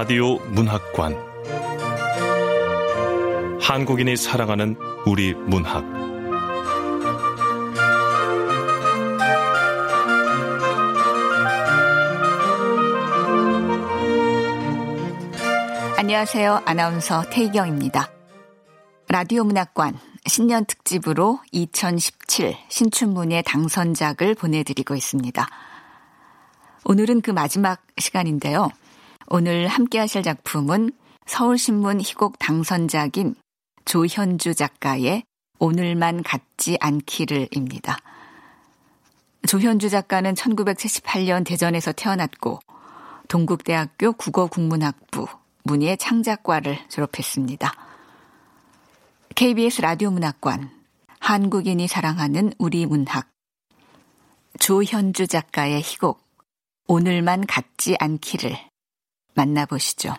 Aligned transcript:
라디오 0.00 0.38
문학관 0.38 1.14
한국인이 3.60 4.16
사랑하는 4.16 4.74
우리 5.04 5.34
문학 5.34 5.84
안녕하세요. 15.98 16.62
아나운서 16.64 17.22
태희경입니다. 17.28 18.08
라디오 19.06 19.44
문학관 19.44 19.98
신년 20.24 20.64
특집으로 20.64 21.40
2017 21.52 22.56
신춘문예 22.70 23.42
당선작을 23.42 24.34
보내드리고 24.36 24.94
있습니다. 24.94 25.46
오늘은 26.86 27.20
그 27.20 27.30
마지막 27.30 27.82
시간인데요. 27.98 28.70
오늘 29.32 29.68
함께 29.68 30.00
하실 30.00 30.24
작품은 30.24 30.90
서울신문 31.26 32.00
희곡 32.00 32.40
당선작인 32.40 33.36
조현주 33.84 34.54
작가의 34.54 35.22
오늘만 35.60 36.24
같지 36.24 36.76
않기를입니다. 36.80 37.96
조현주 39.46 39.88
작가는 39.88 40.34
1978년 40.34 41.46
대전에서 41.46 41.92
태어났고 41.92 42.58
동국대학교 43.28 44.14
국어국문학부 44.14 45.28
문예 45.62 45.94
창작과를 45.94 46.88
졸업했습니다. 46.88 47.72
KBS 49.36 49.82
라디오 49.82 50.10
문학관 50.10 50.72
한국인이 51.20 51.86
사랑하는 51.86 52.52
우리 52.58 52.84
문학 52.84 53.30
조현주 54.58 55.28
작가의 55.28 55.82
희곡 55.82 56.20
오늘만 56.88 57.46
같지 57.46 57.94
않기를 58.00 58.69
만나보시죠. 59.34 60.14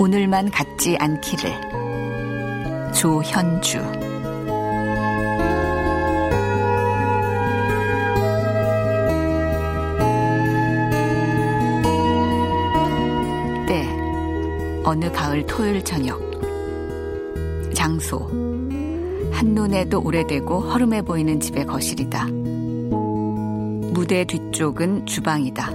오늘만 0.00 0.50
같지 0.50 0.96
않기를 0.98 2.92
조현주 2.94 4.17
어느 14.88 15.12
가을 15.12 15.44
토요일 15.44 15.84
저녁. 15.84 16.18
장소. 17.74 18.20
한눈에도 19.30 20.00
오래되고 20.00 20.60
허름해 20.60 21.02
보이는 21.02 21.38
집의 21.38 21.66
거실이다. 21.66 22.24
무대 23.92 24.24
뒤쪽은 24.24 25.04
주방이다. 25.04 25.70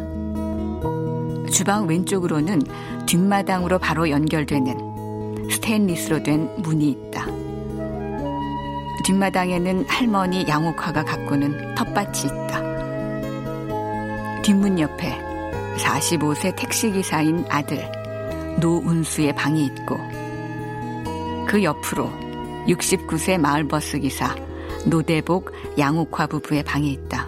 주방 1.51 1.85
왼쪽으로는 1.87 2.63
뒷마당으로 3.05 3.77
바로 3.77 4.09
연결되는 4.09 5.47
스테인리스로 5.51 6.23
된 6.23 6.49
문이 6.63 6.89
있다. 6.89 7.27
뒷마당에는 9.05 9.85
할머니 9.89 10.47
양옥화가 10.47 11.05
가꾸는 11.05 11.75
텃밭이 11.75 12.17
있다. 12.25 12.63
뒷문 14.41 14.79
옆에 14.79 15.21
45세 15.77 16.55
택시기사인 16.55 17.45
아들 17.47 18.02
노운수의 18.59 19.33
방이 19.35 19.65
있고 19.65 19.97
그 21.47 21.63
옆으로 21.63 22.09
69세 22.67 23.37
마을버스 23.37 23.99
기사 23.99 24.35
노대복 24.85 25.51
양옥화 25.77 26.27
부부의 26.27 26.63
방이 26.63 26.91
있다. 26.91 27.27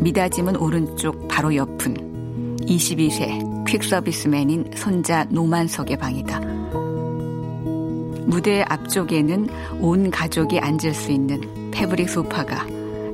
미닫이문 0.00 0.56
오른쪽 0.56 1.28
바로 1.28 1.54
옆은 1.54 2.58
22세 2.60 3.64
퀵서비스맨인 3.66 4.72
손자 4.74 5.24
노만석의 5.24 5.96
방이다. 5.96 6.40
무대 8.26 8.64
앞쪽에는 8.68 9.48
온 9.80 10.10
가족이 10.10 10.58
앉을 10.58 10.94
수 10.94 11.12
있는 11.12 11.70
패브릭 11.70 12.08
소파가 12.08 12.66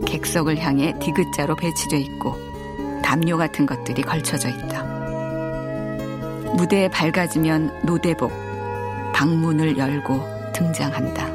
객석을 0.06 0.58
향해 0.58 0.94
디귿자로 1.00 1.56
배치되어 1.56 1.98
있고 2.00 2.34
담요 3.02 3.36
같은 3.36 3.66
것들이 3.66 4.02
걸쳐져 4.02 4.48
있다. 4.48 4.87
무대에 6.58 6.88
밝아지면 6.88 7.82
노대복 7.84 8.32
방문을 9.14 9.78
열고 9.78 10.52
등장한다. 10.52 11.27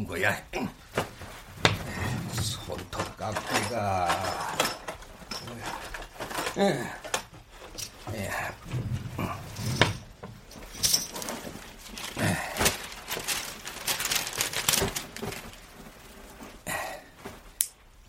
아픈 0.00 0.06
거야? 0.06 0.36
손톱 2.32 3.16
깎기가. 3.16 4.08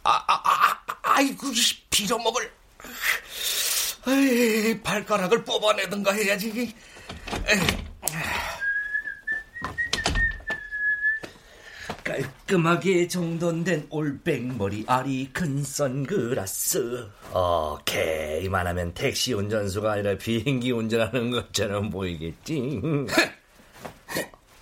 아, 0.03 0.24
아, 0.28 0.41
아, 0.44 0.80
아이고, 1.03 1.47
빌어먹을. 1.90 2.51
에이, 4.07 4.81
발가락을 4.81 5.44
뽑아내든가 5.44 6.13
해야지. 6.13 6.74
에이. 7.47 7.81
깔끔하게 12.51 13.07
정돈된 13.07 13.88
올백머리 13.89 14.84
아리 14.85 15.29
큰 15.31 15.63
선글라스 15.63 17.07
오케이 17.34 18.44
이만하면 18.44 18.94
택시 18.94 19.34
운전수가 19.34 19.94
아니라 19.94 20.18
비행기 20.18 20.71
운전하는 20.71 21.31
것처럼 21.31 21.89
보이겠지 21.89 22.81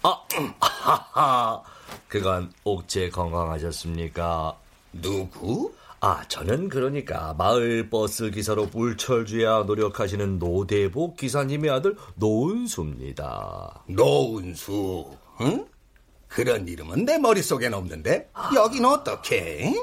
아, 0.03 0.21
하하 0.59 1.63
그건 2.07 2.53
옥제 2.63 3.09
건강하셨습니까? 3.09 4.55
누구? 4.93 5.73
아, 5.99 6.23
저는 6.27 6.69
그러니까 6.69 7.33
마을 7.39 7.89
버스 7.89 8.29
기사로 8.29 8.67
물철주야 8.67 9.63
노력하시는 9.63 10.37
노대복 10.37 11.17
기사님의 11.17 11.71
아들 11.71 11.95
노은수입니다. 12.15 13.83
노은수, 13.87 15.11
응? 15.41 15.65
그런 16.29 16.67
이름은 16.67 17.05
내 17.05 17.17
머릿속엔 17.17 17.73
없는데 17.73 18.31
여긴 18.55 18.85
어떻게? 18.85 19.73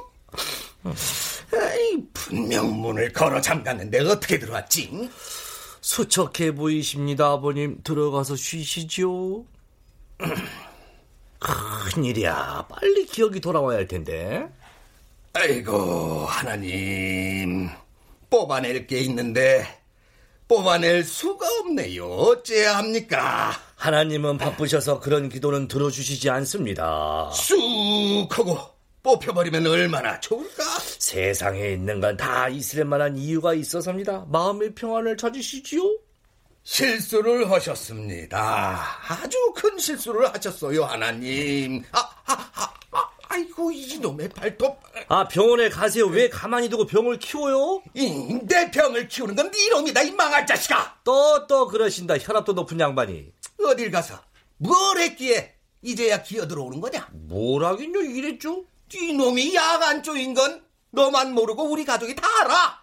아이, 1.53 2.03
분명 2.15 2.81
문을 2.81 3.13
걸어 3.13 3.41
잠갔는데 3.41 4.01
어떻게 4.01 4.39
들어왔지? 4.39 5.11
수척해 5.81 6.55
보이십니다, 6.55 7.33
아버님. 7.33 7.81
들어가서 7.83 8.37
쉬시죠. 8.37 9.45
큰일이야. 11.39 12.67
빨리 12.69 13.07
기억이 13.07 13.41
돌아와야 13.41 13.79
할 13.79 13.87
텐데. 13.87 14.49
아이고, 15.33 16.25
하나님. 16.27 17.69
뽑아낼 18.31 18.87
게 18.87 18.99
있는데 19.01 19.67
뽑아낼 20.49 21.03
수가 21.05 21.47
없네요. 21.61 22.05
어째야 22.07 22.79
합니까? 22.79 23.53
하나님은 23.77 24.39
바쁘셔서 24.39 25.01
그런 25.01 25.29
기도는 25.29 25.67
들어주시지 25.69 26.31
않습니다. 26.31 27.31
쑥 27.33 27.59
하고 28.31 28.59
뽑혀버리면 29.03 29.67
얼마나 29.67 30.19
좋을까? 30.21 30.63
세상에 30.99 31.71
있는 31.73 32.01
건 32.01 32.17
다 32.17 32.49
있을 32.49 32.85
만한 32.85 33.17
이유가 33.17 33.55
있어서입니다. 33.55 34.27
마음의 34.31 34.75
평안을 34.75 35.17
찾으시지요? 35.17 35.83
실수를 36.63 37.49
하셨습니다. 37.51 38.81
아주 39.09 39.37
큰 39.55 39.79
실수를 39.79 40.27
하셨어요, 40.35 40.85
하나님. 40.85 41.83
아, 41.93 41.99
아, 42.27 42.51
아, 42.57 42.66
아 43.37 43.39
아이고, 43.39 43.71
이놈의 43.71 44.31
발톱. 44.31 44.81
아, 45.09 45.29
병원에 45.29 45.69
가세요. 45.69 46.07
왜 46.07 46.31
가만히 46.31 46.71
두고 46.71 46.87
병을 46.87 47.19
키워요? 47.19 47.83
이, 47.93 48.39
내 48.45 48.71
병을 48.71 49.09
키우는 49.09 49.37
건네 49.37 49.69
놈이다, 49.69 50.03
이 50.03 50.11
망할 50.13 50.47
자식아! 50.47 51.01
또, 51.05 51.47
또 51.47 51.69
그러신다. 51.69 52.17
혈압도 52.17 52.55
높은 52.55 52.81
양반이. 52.81 53.31
어딜 53.63 53.91
가서 53.91 54.19
뭘 54.57 54.99
했기에 54.99 55.55
이제야 55.83 56.23
기어 56.23 56.49
들어오는 56.49 56.81
거냐? 56.81 57.09
뭐라긴요, 57.13 58.01
이랬죠? 58.01 58.65
네 58.89 59.13
놈이 59.13 59.55
야간 59.55 60.03
쪼인 60.03 60.33
건 60.33 60.65
너만 60.91 61.35
모르고 61.35 61.65
우리 61.65 61.85
가족이 61.85 62.15
다 62.17 62.23
알아! 62.41 62.81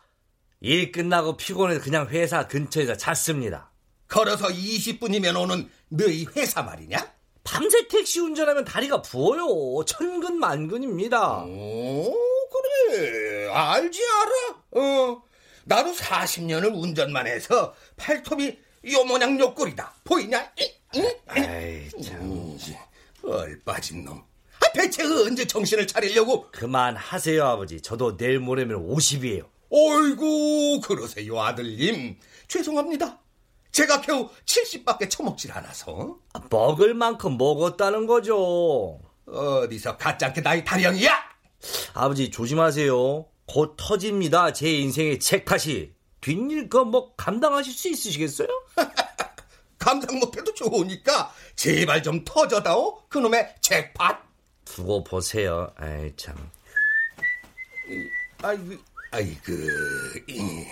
일 0.61 0.91
끝나고 0.91 1.35
피곤해서 1.35 1.81
그냥 1.81 2.07
회사 2.09 2.47
근처에서 2.47 2.95
잤습니다. 2.95 3.71
걸어서 4.07 4.49
20분이면 4.49 5.39
오는 5.41 5.67
너희 5.89 6.25
회사 6.35 6.61
말이냐? 6.61 7.11
밤새 7.43 7.87
택시 7.87 8.19
운전하면 8.19 8.63
다리가 8.63 9.01
부어요. 9.01 9.83
천근 9.85 10.37
만근입니다. 10.39 11.43
오, 11.43 12.13
그래. 12.49 13.47
알지, 13.49 13.99
알아. 14.03 14.81
어. 14.83 15.23
나도 15.65 15.93
40년을 15.93 16.73
운전만 16.73 17.27
해서 17.27 17.73
팔톱이 17.97 18.57
요 18.91 19.03
모양 19.05 19.39
요 19.39 19.53
꼴이다. 19.53 19.93
보이냐? 20.03 20.51
이, 20.59 20.71
이? 20.99 21.01
에이, 21.37 21.89
참. 22.03 22.21
음, 22.21 22.57
얼빠진 23.23 24.03
놈. 24.03 24.17
아, 24.59 24.71
대체 24.73 25.03
언제 25.03 25.45
정신을 25.45 25.87
차리려고? 25.87 26.49
그만하세요, 26.51 27.43
아버지. 27.45 27.81
저도 27.81 28.17
내일 28.17 28.39
모레면 28.39 28.89
50이에요. 28.89 29.45
어이구, 29.69 30.81
그러세요, 30.83 31.39
아들님. 31.41 32.17
죄송합니다. 32.47 33.19
제가 33.73 34.01
겨우 34.01 34.29
70밖에 34.45 35.09
처먹질 35.09 35.51
않아서. 35.51 36.17
먹을 36.49 36.93
만큼 36.93 37.37
먹었다는 37.37 38.05
거죠. 38.05 38.99
어디서 39.25 39.97
가짜게 39.97 40.41
나이 40.41 40.63
타령이야? 40.63 41.11
아버지 41.95 42.29
조심하세요. 42.29 43.25
곧 43.47 43.75
터집니다. 43.75 44.53
제 44.53 44.69
인생의 44.71 45.19
책팟이. 45.19 45.91
뒷일 46.21 46.69
거뭐 46.69 47.15
감당하실 47.15 47.73
수 47.73 47.89
있으시겠어요? 47.89 48.47
감당 49.79 50.19
못해도 50.19 50.53
좋으니까 50.53 51.33
제발 51.55 52.01
좀 52.01 52.23
터져다오 52.23 53.01
그놈의 53.09 53.55
잭팟. 53.59 54.21
두고 54.63 55.03
보세요. 55.03 55.69
아이 55.75 56.15
참. 56.15 56.35
아이고, 58.41 58.75
아이고, 59.11 59.51
이. 60.29 60.65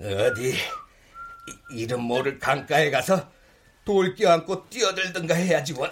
어디 0.00 0.50
이- 0.50 1.80
이름 1.82 2.02
모를 2.02 2.38
강가에 2.38 2.90
가서 2.90 3.28
돌 3.84 4.14
껴안고 4.14 4.68
뛰어들든가 4.68 5.34
해야지 5.34 5.72
원. 5.74 5.90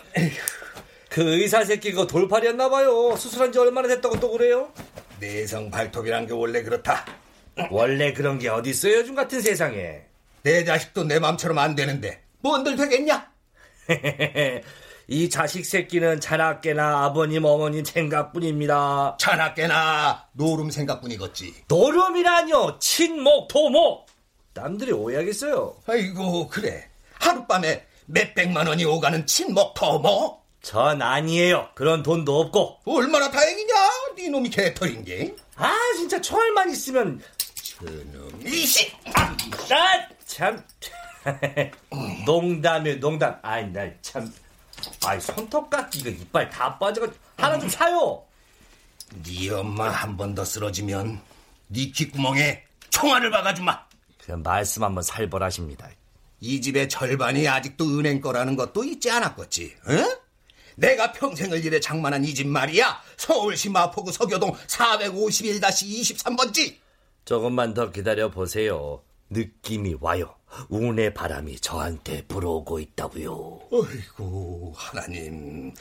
그 1.09 1.23
의사 1.35 1.65
새끼 1.65 1.93
그 1.93 2.07
돌팔이었나 2.07 2.69
봐요. 2.69 3.17
수술한 3.17 3.51
지 3.53 3.59
얼마나 3.59 3.89
됐다고 3.89 4.21
또 4.21 4.31
그래요? 4.31 4.73
내성 5.21 5.71
발톱이란 5.71 6.27
게 6.27 6.33
원래 6.33 6.63
그렇다. 6.63 7.05
원래 7.71 8.13
그런 8.13 8.39
게 8.39 8.49
어디 8.49 8.71
있어요, 8.71 8.99
요즘 8.99 9.15
같은 9.15 9.41
세상에. 9.41 10.03
내 10.43 10.65
자식도 10.65 11.05
내 11.05 11.19
맘처럼 11.19 11.59
안 11.59 11.75
되는데 11.75 12.23
뭔들 12.41 12.77
되겠냐? 12.77 13.31
이 15.11 15.31
자식 15.31 15.65
새끼는 15.65 16.21
자나깨나 16.21 17.05
아버님 17.07 17.47
어머님 17.47 17.83
생각뿐입니다. 17.83 19.17
자나깨나 19.19 20.27
노름 20.33 20.71
생각뿐이겠지. 20.71 21.65
노름이라뇨 21.67 22.79
친목 22.79 23.49
도목. 23.49 24.07
남들이 24.53 24.93
오해하겠어요. 24.93 25.77
아이고 25.87 26.49
그래 26.49 26.91
하룻밤에 27.21 27.87
몇 28.05 28.35
백만 28.35 28.67
원이 28.67 28.85
오가는 28.85 29.27
친목 29.27 29.73
터뭐 29.73 30.43
전 30.61 31.01
아니에요. 31.01 31.71
그런 31.75 32.03
돈도 32.03 32.39
없고. 32.41 32.81
얼마나 32.85 33.31
다행이냐? 33.31 33.75
네 34.17 34.29
놈이 34.29 34.51
개털인 34.51 35.05
게. 35.07 35.35
아 35.57 35.75
진짜 35.97 36.21
총알만 36.21 36.71
있으면 36.71 37.23
그놈 37.79 38.43
이씨. 38.45 38.93
아 39.07 40.07
참. 40.27 40.63
농담이에요 42.27 43.01
농담. 43.01 43.39
아이 43.41 43.67
날참 43.69 44.31
아이 45.05 45.21
손톱깎이가 45.21 46.11
이빨 46.11 46.49
다 46.51 46.79
빠져가지고 46.79 47.19
하나 47.37 47.59
좀 47.59 47.69
사요. 47.69 48.23
네 49.25 49.51
엄마 49.51 49.89
한 49.91 50.17
번 50.17 50.35
더 50.35 50.45
쓰러지면 50.45 51.21
네 51.69 51.87
귓구멍에 51.91 52.63
총알을 52.91 53.31
박아주마. 53.31 53.87
그 54.25 54.33
말씀 54.33 54.83
한번 54.85 55.03
살벌하십니다. 55.03 55.89
이 56.41 56.61
집의 56.61 56.89
절반이 56.89 57.49
아직도 57.49 57.99
은행 57.99 58.21
거라는 58.21 58.55
것도 58.57 58.85
잊지 58.85 59.11
않았겠지. 59.11 59.75
응? 59.89 60.17
내가 60.77 61.13
평생을 61.13 61.65
일해 61.65 61.81
장만한 61.81 62.25
이 62.25 62.33
집 62.35 62.47
말이야. 62.47 63.03
서울시 63.17 63.69
마포구 63.71 64.13
서교동 64.13 64.53
451-23번지. 64.53 66.77
조금만 67.25 67.75
더 67.75 67.91
기다려 67.91 68.31
보세요. 68.31 69.03
느낌이 69.31 69.97
와요. 70.01 70.35
운의 70.71 71.13
바람이 71.13 71.61
저한테 71.61 72.23
불어오고 72.27 72.79
있다고요. 72.79 73.61
어이구 73.71 74.73
하나님 74.75 75.75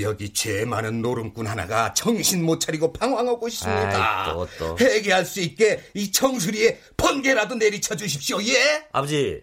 여기 0.00 0.32
죄 0.32 0.64
많은 0.64 1.02
노름꾼 1.02 1.46
하나가 1.46 1.92
정신 1.92 2.42
못 2.44 2.58
차리고 2.58 2.92
방황하고 2.94 3.46
있습니다. 3.48 4.24
아이, 4.24 4.32
또, 4.32 4.48
또. 4.58 4.78
회개할 4.80 5.26
수 5.26 5.40
있게 5.40 5.82
이 5.92 6.10
청수리에 6.10 6.80
번개라도 6.96 7.56
내리쳐 7.56 7.96
주십시오. 7.96 8.42
예? 8.44 8.86
아버지, 8.92 9.42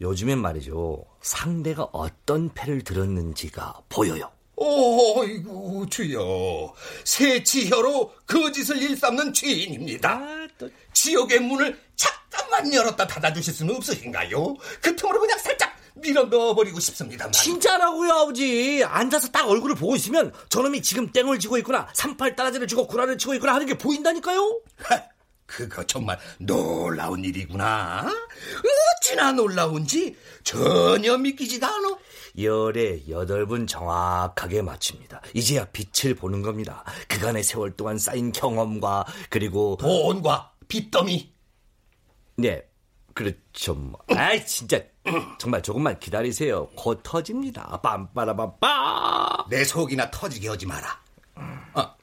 요즘엔 0.00 0.38
말이죠. 0.38 1.04
상대가 1.20 1.86
어떤 1.92 2.52
패를 2.54 2.82
들었는지가 2.82 3.82
보여요. 3.90 4.30
어이구 4.56 5.86
주여 5.90 6.72
새치혀로 7.04 8.12
거짓을 8.26 8.80
일삼는 8.80 9.34
죄인입니다. 9.34 10.10
아, 10.10 10.48
또. 10.56 10.70
지옥의 10.92 11.40
문을 11.40 11.78
잠깐 11.96 12.21
만 12.52 12.72
열었다 12.72 13.06
닫아주실 13.06 13.54
수는 13.54 13.74
없으신가요? 13.76 14.54
그 14.82 14.94
틈으로 14.94 15.20
그냥 15.20 15.38
살짝 15.38 15.74
밀어 15.94 16.24
넣어버리고 16.24 16.78
싶습니다만. 16.78 17.32
진짜라고요, 17.32 18.12
아버지. 18.12 18.84
앉아서 18.84 19.28
딱 19.28 19.48
얼굴을 19.48 19.74
보고 19.74 19.96
있으면 19.96 20.32
저놈이 20.50 20.82
지금 20.82 21.10
땡을 21.10 21.38
지고 21.38 21.56
있구나, 21.58 21.88
삼팔 21.94 22.36
따라지를 22.36 22.66
주고 22.66 22.86
구라를 22.86 23.16
치고 23.18 23.34
있구나 23.34 23.54
하는 23.54 23.66
게 23.66 23.76
보인다니까요? 23.78 24.60
하, 24.82 25.02
그거 25.46 25.84
정말 25.84 26.18
놀라운 26.38 27.24
일이구나. 27.24 28.06
어찌나 28.98 29.32
놀라운지 29.32 30.16
전혀 30.44 31.16
믿기지도 31.16 31.66
않아. 31.66 31.96
열에 32.38 33.02
여덟 33.08 33.46
분 33.46 33.66
정확하게 33.66 34.62
맞춥니다. 34.62 35.20
이제야 35.34 35.66
빛을 35.66 36.14
보는 36.14 36.42
겁니다. 36.42 36.84
그간의 37.08 37.44
세월 37.44 37.76
동안 37.76 37.98
쌓인 37.98 38.32
경험과 38.32 39.06
그리고 39.28 39.76
돈과 39.78 40.52
빚더미. 40.68 41.31
네, 42.36 42.66
그렇죠. 43.14 43.74
뭐. 43.74 44.00
아이 44.08 44.44
진짜 44.46 44.80
정말 45.38 45.62
조금만 45.62 45.98
기다리세요. 45.98 46.68
곧 46.76 47.00
터집니다. 47.02 47.80
빰빠라빰빠. 47.82 49.48
내 49.48 49.64
속이나 49.64 50.10
터지게 50.10 50.48
하지 50.48 50.66
마라. 50.66 51.00
아, 51.74 51.94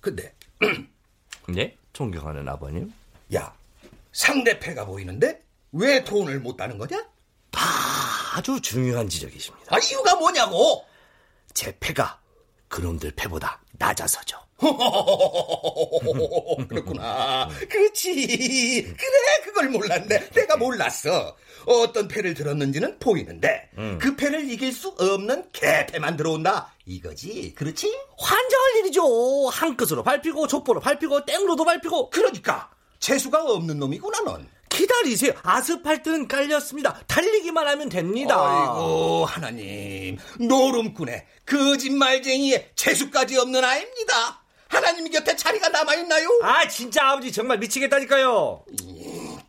근데 0.00 0.34
네, 1.48 1.76
존경하는 1.92 2.48
아버님. 2.48 2.92
야 3.34 3.54
상대패가 4.12 4.84
보이는데 4.86 5.42
왜 5.72 6.04
돈을 6.04 6.40
못 6.40 6.56
따는 6.56 6.78
거냐? 6.78 7.04
아주 8.36 8.60
중요한 8.60 9.08
지적이십니다. 9.08 9.74
아 9.74 9.78
이유가 9.78 10.16
뭐냐고? 10.16 10.84
제 11.52 11.76
패가 11.78 12.18
그놈들 12.68 13.12
패보다 13.12 13.60
낮아서죠. 13.72 14.38
그렇구나. 16.68 17.48
그렇지. 17.68 18.94
그래, 18.96 19.42
그걸 19.44 19.68
몰랐네. 19.70 20.30
내가 20.30 20.56
몰랐어. 20.56 21.36
어떤 21.66 22.08
패를 22.08 22.34
들었는지는 22.34 22.98
보이는데, 22.98 23.70
그 24.00 24.16
패를 24.16 24.50
이길 24.50 24.72
수 24.72 24.88
없는 24.98 25.50
개패만 25.52 26.16
들어온다. 26.16 26.72
이거지. 26.86 27.54
그렇지? 27.54 27.90
환장할 28.18 28.76
일이죠. 28.80 29.48
한 29.48 29.76
끝으로 29.76 30.02
밟히고 30.02 30.46
족보로 30.46 30.80
밟히고 30.80 31.24
땡로도 31.24 31.64
밟히고 31.64 32.10
그러니까, 32.10 32.70
재수가 33.00 33.44
없는 33.44 33.78
놈이구나, 33.78 34.20
넌. 34.20 34.48
기다리세요. 34.68 35.32
아스팔트는 35.42 36.26
깔렸습니다. 36.26 37.00
달리기만 37.06 37.66
하면 37.68 37.88
됩니다. 37.88 38.34
아이고, 38.36 39.24
하나님. 39.24 40.18
노름꾼의 40.40 41.26
거짓말쟁이의 41.46 42.70
재수까지 42.74 43.38
없는 43.38 43.62
아입니다. 43.62 44.43
하나님 44.74 45.08
곁에 45.10 45.36
자리가 45.36 45.68
남아있나요? 45.68 46.40
아, 46.42 46.66
진짜 46.68 47.10
아버지 47.10 47.30
정말 47.30 47.58
미치겠다니까요. 47.58 48.64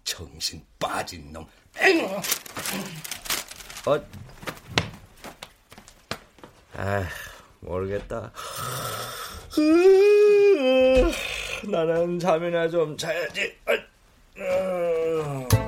정신 0.03 0.63
빠진 0.79 1.33
놈. 1.33 1.45
에휴. 1.79 2.05
어? 3.87 4.05
아, 6.77 7.07
모르겠다. 7.61 8.31
나는 11.63 12.19
잠이나 12.19 12.69
좀 12.69 12.95
자야지. 12.97 13.55
아, 13.65 13.71
음. 14.37 15.47
아 15.51 15.64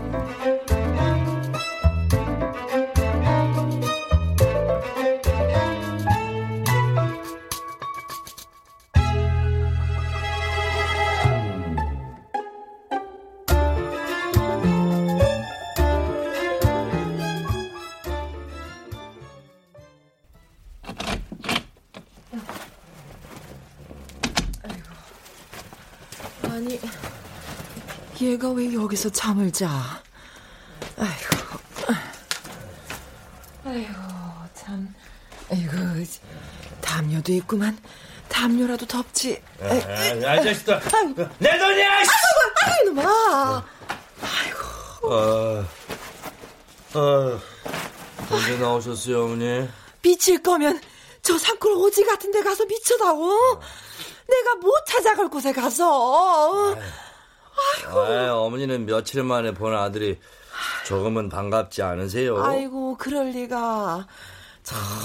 얘가 28.37 28.49
왜 28.51 28.71
여기서 28.71 29.09
잠을 29.09 29.51
자? 29.51 29.67
아이고, 30.95 31.59
아이고, 33.65 33.93
참, 34.53 34.93
아이고, 35.51 35.71
담요도 36.79 37.33
있구만. 37.33 37.75
담요라도 38.29 38.85
덮지. 38.85 39.41
아, 39.59 39.65
아, 39.65 40.41
자식들. 40.43 40.79
내 41.39 41.57
돈이야! 41.57 42.03
씨! 42.03 42.09
아이고, 42.61 42.91
이놈아. 42.91 43.65
아, 45.09 45.65
아, 46.93 47.39
언제 48.29 48.57
나오셨어요, 48.59 49.23
어머니? 49.25 49.67
미칠 50.03 50.43
거면 50.43 50.79
저 51.23 51.39
산골 51.39 51.71
오지 51.71 52.05
같은 52.05 52.29
데 52.29 52.43
가서 52.43 52.65
미쳐다오. 52.65 53.59
내가 54.29 54.55
못 54.61 54.73
찾아갈 54.85 55.27
곳에 55.27 55.51
가서. 55.51 56.75
아, 56.75 57.06
어머니는 57.87 58.85
며칠 58.85 59.23
만에 59.23 59.53
본 59.53 59.75
아들이 59.75 60.19
조금은 60.85 61.29
반갑지 61.29 61.81
않으세요? 61.81 62.41
아이고, 62.43 62.97
그럴 62.97 63.29
리가. 63.31 64.07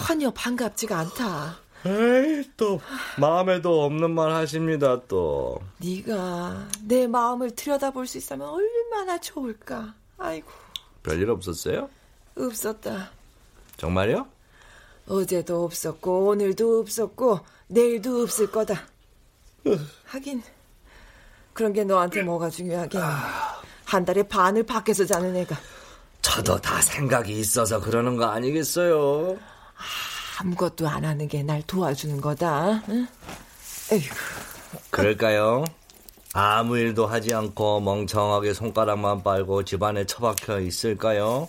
전혀 0.07 0.31
반갑지가 0.31 0.99
않다. 0.99 1.59
에이, 1.85 2.45
또 2.57 2.81
마음에도 3.19 3.85
없는 3.85 4.13
말 4.13 4.31
하십니다, 4.33 5.01
또. 5.09 5.61
네가 5.79 6.69
내 6.85 7.07
마음을 7.07 7.51
들여다볼 7.55 8.07
수 8.07 8.19
있으면 8.19 8.49
얼마나 8.49 9.21
좋을까. 9.21 9.95
아이고, 10.19 10.49
별일 11.03 11.31
없었어요? 11.31 11.89
없었다. 12.37 13.11
정말요? 13.77 14.27
어제도 15.09 15.65
없었고 15.65 16.29
오늘도 16.29 16.81
없었고 16.81 17.41
내일도 17.67 18.23
없을 18.23 18.51
거다. 18.51 18.87
하긴 20.05 20.43
그런 21.53 21.73
게 21.73 21.85
너한테 21.85 22.23
뭐가 22.23 22.49
중요하게. 22.51 22.99
한 23.85 24.05
달에 24.05 24.23
반을 24.23 24.63
밖에서 24.63 25.05
자는 25.05 25.37
애가 25.37 25.57
저도 26.23 26.59
다 26.61 26.81
생각이 26.81 27.39
있어서 27.41 27.81
그러는 27.81 28.17
거 28.17 28.25
아니겠어요? 28.27 29.37
아무것도 30.41 30.89
안 30.89 31.05
하는 31.05 31.29
게 31.29 31.43
날 31.43 31.63
도와주는 31.67 32.21
거다. 32.21 32.83
응? 32.89 33.07
에이구, 33.91 34.15
그럴까요? 34.91 35.65
아무 36.33 36.79
일도 36.79 37.07
하지 37.07 37.35
않고 37.35 37.81
멍청하게 37.81 38.55
손가락만 38.55 39.23
빨고 39.23 39.65
집안에 39.65 40.07
처박혀 40.07 40.61
있을까요? 40.61 41.49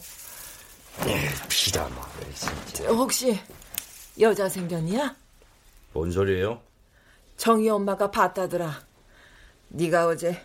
네, 1.05 1.29
피다마를 1.47 2.33
진짜. 2.35 2.89
혹시 2.89 3.39
여자 4.19 4.49
생겼냐? 4.49 5.15
뭔 5.93 6.11
소리예요? 6.11 6.59
정희 7.37 7.69
엄마가 7.69 8.11
봤다더라. 8.11 8.81
네가 9.73 10.07
어제 10.07 10.39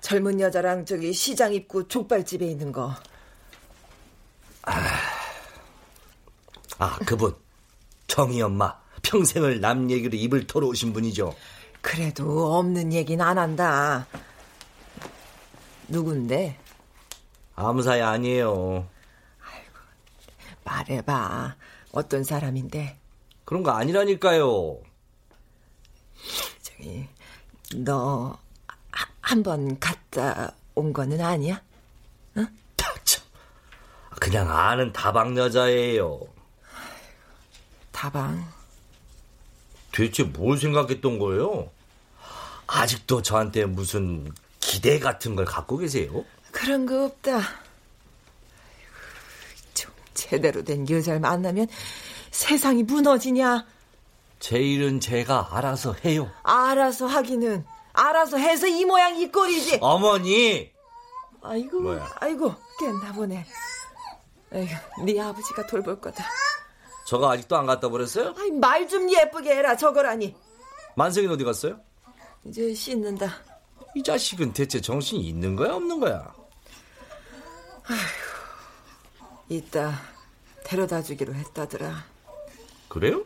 젊은 0.00 0.40
여자랑 0.40 0.84
저기 0.84 1.12
시장 1.12 1.52
입구 1.52 1.86
족발집에 1.88 2.46
있는 2.46 2.72
거. 2.72 2.94
아, 6.78 6.98
그분. 7.04 7.34
정희 8.06 8.40
엄마. 8.42 8.80
평생을 9.02 9.60
남 9.60 9.90
얘기로 9.90 10.16
입을 10.16 10.46
털어오신 10.46 10.92
분이죠. 10.92 11.34
그래도 11.80 12.56
없는 12.56 12.92
얘기는 12.92 13.24
안 13.24 13.38
한다. 13.38 14.06
누군데? 15.88 16.56
아무 17.56 17.82
사이 17.82 18.00
아니에요. 18.00 18.88
말해봐. 20.64 21.56
어떤 21.92 22.22
사람인데? 22.22 22.98
그런 23.44 23.62
거 23.62 23.72
아니라니까요. 23.72 24.80
저기 26.62 27.08
너 27.74 28.38
한번 29.34 29.78
갔다 29.78 30.52
온 30.74 30.92
거는 30.92 31.20
아니야? 31.20 31.62
참. 33.04 33.22
그냥 34.18 34.50
아는 34.50 34.92
다방 34.92 35.36
여자예요. 35.36 36.20
다방. 37.92 38.44
대체 39.92 40.24
뭘 40.24 40.58
생각했던 40.58 41.20
거예요? 41.20 41.70
아직도 42.66 43.22
저한테 43.22 43.66
무슨 43.66 44.32
기대 44.58 44.98
같은 44.98 45.36
걸 45.36 45.44
갖고 45.44 45.76
계세요? 45.76 46.24
그런 46.50 46.84
거 46.84 47.04
없다. 47.04 47.40
좀 49.74 49.92
제대로 50.12 50.64
된 50.64 50.90
여자를 50.90 51.20
만나면 51.20 51.68
세상이 52.32 52.82
무너지냐? 52.82 53.64
제 54.40 54.58
일은 54.58 54.98
제가 54.98 55.56
알아서 55.56 55.94
해요. 56.04 56.28
알아서 56.42 57.06
하기는 57.06 57.64
알아서 58.00 58.38
해서 58.38 58.66
이 58.66 58.84
모양 58.84 59.16
이 59.16 59.30
꼴이지. 59.30 59.78
어머니! 59.82 60.72
아이고, 61.42 61.80
뭐야? 61.80 62.10
아이고 62.20 62.54
깼나 62.78 63.12
보네. 63.12 63.46
아이고, 64.52 64.74
네 65.04 65.20
아버지가 65.20 65.66
돌볼 65.66 66.00
거다. 66.00 66.24
저거 67.06 67.30
아직도 67.30 67.56
안 67.56 67.66
갖다 67.66 67.88
버렸어요? 67.88 68.34
말 68.60 68.86
좀 68.88 69.10
예쁘게 69.10 69.50
해라 69.54 69.76
저거라니. 69.76 70.34
만석이는 70.96 71.34
어디 71.34 71.44
갔어요? 71.44 71.80
이제 72.44 72.72
씻는다. 72.74 73.32
이 73.94 74.02
자식은 74.02 74.52
대체 74.52 74.80
정신이 74.80 75.22
있는 75.26 75.56
거야, 75.56 75.74
없는 75.74 76.00
거야? 76.00 76.32
이따 79.48 79.92
데려다 80.64 81.02
주기로 81.02 81.34
했다더라. 81.34 82.04
그래요? 82.88 83.24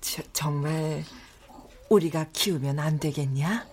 저, 0.00 0.22
정말 0.32 1.04
우리가 1.92 2.26
키우면 2.32 2.78
안 2.78 2.98
되겠냐? 2.98 3.66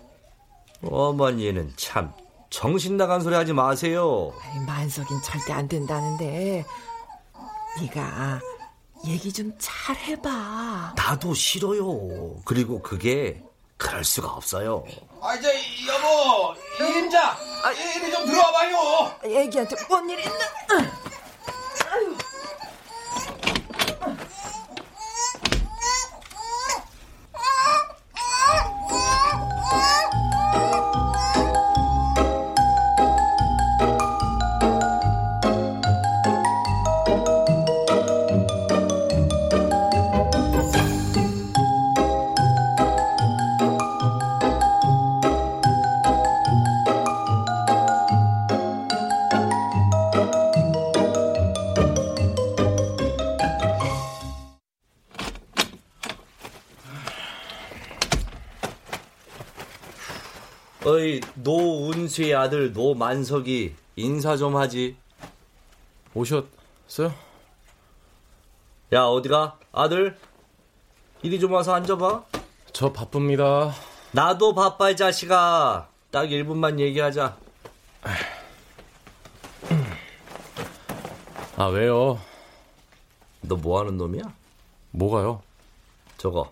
어머니는 0.83 1.71
참 1.77 2.11
정신 2.49 2.97
나간 2.97 3.21
소리 3.21 3.33
하지 3.35 3.53
마세요. 3.53 4.33
만석인 4.67 5.21
절대 5.21 5.53
안 5.53 5.67
된다는데 5.69 6.65
네가 7.79 8.41
얘기 9.07 9.31
좀 9.31 9.53
잘 9.57 9.95
해봐. 9.95 10.95
나도 10.97 11.33
싫어요. 11.33 12.41
그리고 12.43 12.81
그게 12.81 13.41
그럴 13.77 14.03
수가 14.03 14.27
없어요. 14.33 14.83
아, 15.21 15.35
이제 15.35 15.49
여보, 15.87 16.53
임자, 16.83 17.37
이리 17.95 18.11
좀 18.11 18.25
들어와봐요. 18.25 19.19
애기한테 19.23 19.75
뭔일 19.87 20.19
있나? 20.19 20.98
아들 62.39 62.71
노만석이 62.73 63.75
인사 63.97 64.37
좀 64.37 64.55
하지. 64.55 64.95
오셨어요? 66.13 67.13
야 68.93 69.03
어디가 69.03 69.57
아들? 69.71 70.17
이리 71.21 71.39
좀 71.39 71.51
와서 71.51 71.73
앉아봐. 71.73 72.23
저 72.71 72.91
바쁩니다. 72.93 73.71
나도 74.11 74.55
바빠, 74.55 74.89
이 74.89 74.95
자식아. 74.95 75.87
딱 76.11 76.25
1분만 76.25 76.79
얘기하자. 76.79 77.37
아, 81.57 81.65
왜요? 81.65 82.19
너 83.41 83.55
뭐 83.55 83.79
하는 83.79 83.97
놈이야? 83.97 84.23
뭐가요? 84.91 85.41
저거. 86.17 86.51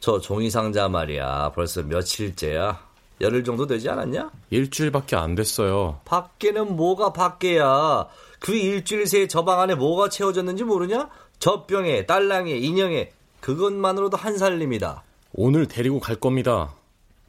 저 0.00 0.18
종이상자 0.20 0.88
말이야. 0.88 1.52
벌써 1.54 1.82
며칠째야. 1.82 2.89
열흘 3.20 3.44
정도 3.44 3.66
되지 3.66 3.88
않았냐? 3.88 4.30
일주일밖에 4.50 5.16
안 5.16 5.34
됐어요. 5.34 6.00
밖에는 6.04 6.76
뭐가 6.76 7.12
밖에야. 7.12 8.06
그 8.38 8.54
일주일 8.54 9.06
새에 9.06 9.28
저 9.28 9.44
방 9.44 9.60
안에 9.60 9.74
뭐가 9.74 10.08
채워졌는지 10.08 10.64
모르냐? 10.64 11.08
젖병에, 11.38 12.06
딸랑에, 12.06 12.52
인형에. 12.52 13.10
그것만으로도 13.40 14.16
한 14.16 14.36
살림이다. 14.38 15.02
오늘 15.32 15.66
데리고 15.66 16.00
갈 16.00 16.16
겁니다. 16.16 16.74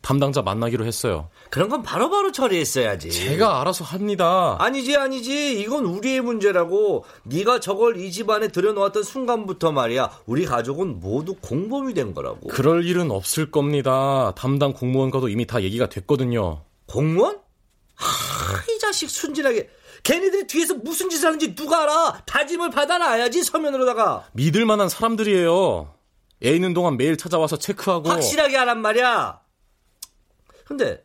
담당자 0.02 0.42
만나기로 0.42 0.86
했어요. 0.86 1.30
그런 1.50 1.70
건 1.70 1.84
바로 1.84 2.10
바로 2.10 2.32
처리했어야지. 2.32 3.12
제가 3.12 3.62
알아서 3.62 3.84
합니다. 3.84 4.56
아니지 4.60 4.96
아니지 4.98 5.60
이건 5.62 5.86
우리의 5.86 6.22
문제라고 6.22 7.06
네가 7.24 7.60
저걸 7.60 7.98
이 7.98 8.12
집안에 8.12 8.48
들여놓았던 8.48 9.04
순간부터 9.04 9.72
말이야 9.72 10.12
우리 10.26 10.46
가족은 10.46 11.00
모두 11.00 11.36
공범이 11.42 11.94
된 11.94 12.14
거라고 12.14 12.48
그럴 12.48 12.86
일은 12.86 13.12
없을 13.12 13.52
겁니다. 13.52 14.34
담당 14.36 14.74
공무원과도 14.74 15.30
이미 15.30 15.46
다 15.46 15.62
얘기가 15.62 15.88
됐거든요. 15.90 16.62
공무원? 16.88 17.40
하 17.96 18.32
이 18.70 18.80
자식 18.80 19.10
순진하게 19.10 19.70
걔네들이 20.04 20.48
뒤에서 20.48 20.74
무슨 20.76 21.10
짓을 21.10 21.28
하는지 21.28 21.54
누가 21.56 21.84
알아 21.84 22.24
다짐을 22.26 22.72
받아놔야지 22.72 23.44
서면으로다가 23.44 24.26
믿을 24.34 24.66
만한 24.66 24.90
사람들이에요. 24.90 25.94
애 26.44 26.50
있는 26.50 26.74
동안 26.74 26.98
매일 26.98 27.18
찾아와서 27.18 27.58
체크하고 27.58 28.10
확실하게 28.10 28.58
하란 28.58 28.82
말이야 28.82 29.41
근데 30.72 31.04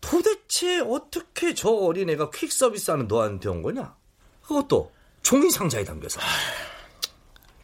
도대체 0.00 0.80
어떻게 0.80 1.54
저 1.54 1.70
어린애가 1.70 2.30
퀵 2.30 2.50
서비스하는 2.50 3.06
너한테 3.06 3.48
온 3.48 3.62
거냐 3.62 3.94
그것도 4.42 4.90
종이 5.22 5.50
상자에 5.50 5.84
담겨서 5.84 6.20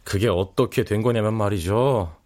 그게 0.04 0.28
어떻게 0.28 0.84
된 0.84 1.02
거냐면 1.02 1.34
말이죠. 1.34 2.16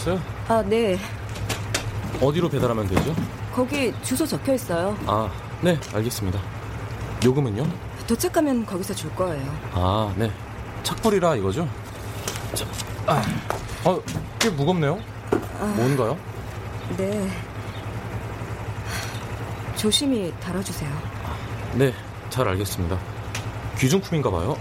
부르셨어요? 0.00 0.20
아, 0.48 0.62
네. 0.62 0.98
어디로 2.20 2.48
배달하면 2.48 2.86
되죠? 2.86 3.14
거기 3.52 3.92
주소 4.02 4.26
적혀 4.26 4.54
있어요. 4.54 4.96
아, 5.06 5.30
네, 5.60 5.78
알겠습니다. 5.94 6.40
요금은요? 7.24 7.66
도착하면 8.06 8.66
거기서 8.66 8.94
줄 8.94 9.14
거예요. 9.14 9.44
아, 9.72 10.12
네. 10.16 10.30
착불이라 10.82 11.36
이거죠? 11.36 11.68
자, 12.54 12.66
아, 13.06 13.22
어, 13.84 14.00
꽤 14.38 14.50
무겁네요. 14.50 14.98
뭔가요? 15.76 16.16
네. 16.96 17.30
조심히 19.76 20.32
달아주세요. 20.40 20.90
네, 21.74 21.94
잘 22.28 22.48
알겠습니다. 22.48 22.98
귀중품인가 23.78 24.30
봐요. 24.30 24.56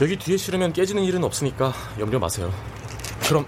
여기 0.00 0.16
뒤에 0.16 0.38
실으면 0.38 0.72
깨지는 0.72 1.02
일은 1.02 1.24
없으니까 1.24 1.74
염려 1.98 2.18
마세요. 2.18 2.50
그럼 3.28 3.44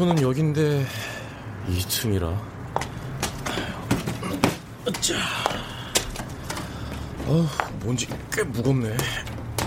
주소는 0.00 0.22
여긴데 0.22 0.86
2층이라. 1.68 2.34
자, 5.02 5.14
어, 7.26 7.46
뭔지 7.82 8.06
꽤 8.32 8.42
무겁네. 8.42 8.96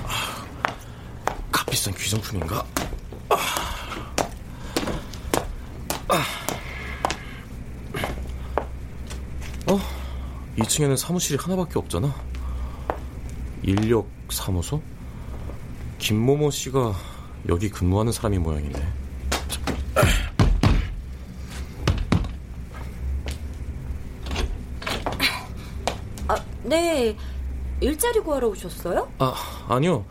아, 0.04 0.46
값비싼 1.52 1.94
귀정품인가? 1.94 2.66
아, 3.30 3.36
아. 6.08 6.24
어, 9.68 9.80
2층에는 10.58 10.98
사무실이 10.98 11.38
하나밖에 11.40 11.78
없잖아. 11.78 12.12
인력 13.62 14.10
사무소? 14.32 14.82
김모모 16.00 16.50
씨가 16.50 16.96
여기 17.50 17.70
근무하는 17.70 18.12
사람이 18.12 18.40
모양이네. 18.40 19.03
네. 26.74 27.16
일자리 27.82 28.20
구하러 28.20 28.48
오셨어요? 28.48 29.12
아, 29.20 29.36
아니요. 29.68 30.06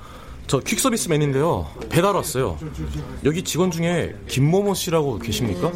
저 0.46 0.60
퀵서비스맨인데요. 0.60 1.66
배달 1.88 2.14
왔어요. 2.14 2.56
여기 3.24 3.42
직원 3.42 3.72
중에 3.72 4.14
김모모 4.28 4.74
씨라고 4.74 5.18
계십니까? 5.18 5.72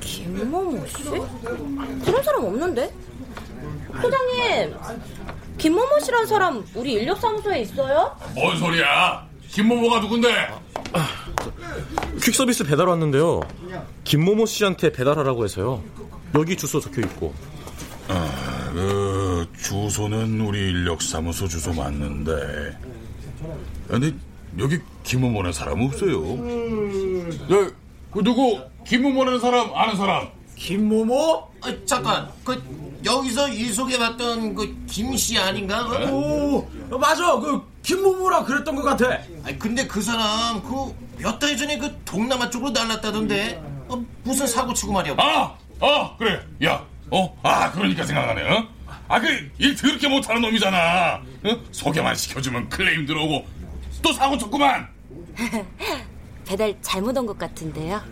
김모모 0.00 0.86
씨? 0.86 1.04
그런 2.04 2.22
사람 2.22 2.44
없는데? 2.44 2.90
소장님, 4.00 4.74
김모모 5.58 6.00
씨란 6.00 6.26
사람 6.26 6.64
우리 6.74 6.94
인력사무소에 6.94 7.60
있어요? 7.60 8.16
뭔 8.34 8.56
소리야? 8.56 9.26
김모모가 9.50 10.00
누군데? 10.00 10.28
퀵서비스 12.22 12.64
배달 12.64 12.88
왔는데요. 12.88 13.42
김모모 14.04 14.46
씨한테 14.46 14.90
배달하라고 14.90 15.44
해서요. 15.44 15.82
여기 16.34 16.56
주소 16.56 16.80
적혀 16.80 17.02
있고. 17.02 17.34
아, 18.08 18.70
그 18.74 19.03
주소는 19.58 20.40
우리 20.40 20.70
인력사무소 20.70 21.48
주소 21.48 21.72
맞는데. 21.72 22.76
근데 23.88 24.12
여기 24.58 24.78
김모모라는 25.02 25.52
사람 25.52 25.80
없어요. 25.82 26.20
네, 27.48 27.70
그 28.12 28.22
누구 28.22 28.60
김모모라는 28.86 29.40
사람 29.40 29.74
아는 29.74 29.96
사람? 29.96 30.28
김모모? 30.56 31.48
아, 31.62 31.72
잠깐, 31.84 32.28
그 32.44 32.62
여기서 33.04 33.48
일 33.48 33.72
소개받던 33.74 34.54
그 34.54 34.76
김씨 34.86 35.36
아닌가? 35.38 35.84
오, 36.10 36.66
맞아. 36.98 37.38
그 37.38 37.60
김모모라 37.82 38.44
그랬던 38.44 38.74
것 38.76 38.82
같아. 38.82 39.18
아니, 39.44 39.58
근데 39.58 39.86
그 39.86 40.00
사람 40.00 40.62
그 40.62 41.04
몇 41.20 41.38
달 41.38 41.56
전에 41.56 41.78
그 41.78 41.96
동남아 42.04 42.50
쪽으로 42.50 42.70
날랐다던데 42.72 43.62
어, 43.88 44.04
무슨 44.24 44.46
사고 44.46 44.74
치고 44.74 44.92
말이야. 44.92 45.14
아, 45.18 45.54
아 45.80 46.16
그래. 46.18 46.40
야, 46.64 46.84
어? 47.10 47.38
아, 47.42 47.70
그러니까 47.70 48.04
생각하네, 48.04 48.42
어? 48.50 48.66
아, 49.08 49.20
그, 49.20 49.26
일 49.58 49.74
더럽게 49.76 50.08
못하는 50.08 50.40
놈이잖아. 50.42 51.14
어? 51.44 51.56
소개만 51.72 52.14
시켜주면 52.14 52.68
클레임 52.68 53.06
들어오고, 53.06 53.44
또 54.02 54.12
사고 54.12 54.36
쳤구만! 54.38 54.88
배달 56.46 56.74
잘못 56.82 57.16
온 57.16 57.26
것 57.26 57.38
같은데요. 57.38 58.02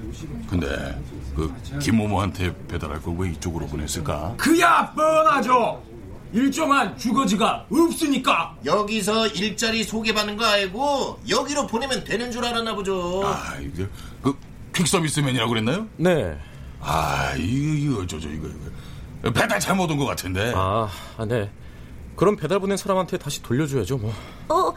근데, 0.49 0.67
그, 1.37 1.53
김모모한테 1.81 2.55
배달할 2.67 3.01
걸 3.01 3.15
왜 3.17 3.31
이쪽으로 3.31 3.67
보냈을까? 3.67 4.35
그야 4.37 4.91
뻔하죠. 4.93 5.83
일정한 6.33 6.97
주거지가 6.97 7.67
없으니까. 7.71 8.57
여기서 8.65 9.29
일자리 9.29 9.85
소개받는 9.85 10.39
거 10.39 10.47
알고 10.47 11.21
여기로 11.29 11.67
보내면 11.67 12.05
되는 12.05 12.31
줄 12.33 12.43
알았나 12.45 12.75
보죠. 12.75 13.23
아, 13.27 13.57
이거, 13.61 13.85
그, 14.23 14.35
퀵서비스맨이라고 14.75 15.51
그랬나요? 15.51 15.87
네. 15.99 16.35
아, 16.81 17.35
이거, 17.37 17.95
이거, 17.95 18.07
저, 18.07 18.19
저, 18.19 18.29
이거, 18.31 18.47
이거. 18.49 18.73
배달 19.23 19.61
잘못 19.61 19.91
온 19.91 19.99
것 19.99 20.05
같은데. 20.07 20.53
아, 20.55 20.89
아, 21.17 21.25
네. 21.25 21.51
그럼 22.17 22.37
배달 22.37 22.59
보낸 22.59 22.77
사람한테 22.77 23.19
다시 23.19 23.43
돌려줘야죠, 23.43 23.99
뭐. 23.99 24.13
어, 24.49 24.75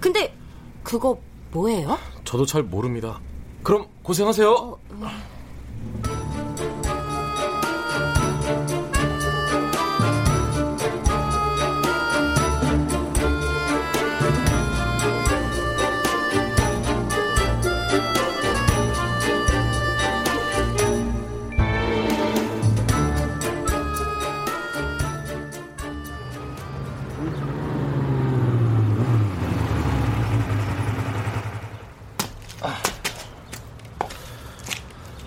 근데 0.00 0.36
그거 0.82 1.18
뭐예요? 1.52 1.98
저도 2.24 2.44
잘 2.46 2.62
모릅니다. 2.62 3.20
그럼 3.62 3.86
고생하세요. 4.02 4.78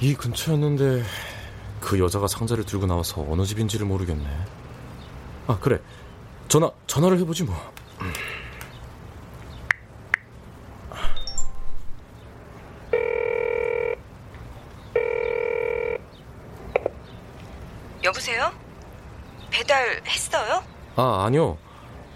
이 0.08 0.14
근처였는데 0.14 1.04
그 1.82 2.00
여자가 2.00 2.28
상자를 2.28 2.64
들고 2.64 2.86
나와서 2.86 3.26
어느 3.28 3.44
집인지를 3.44 3.86
모르겠네. 3.86 4.26
아 5.48 5.60
그래 5.60 5.80
전화 6.48 6.72
전화를 6.88 7.20
해보지 7.20 7.44
뭐. 7.44 7.54
여보세요? 18.02 18.50
배달했어요? 19.52 20.64
아 20.96 21.26
아니요 21.26 21.58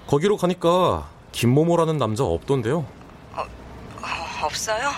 거기로 0.07 0.37
가니까 0.37 1.09
김모모라는 1.33 1.97
남자 1.97 2.23
없던데요. 2.23 2.85
어, 3.33 3.45
없어요? 4.45 4.91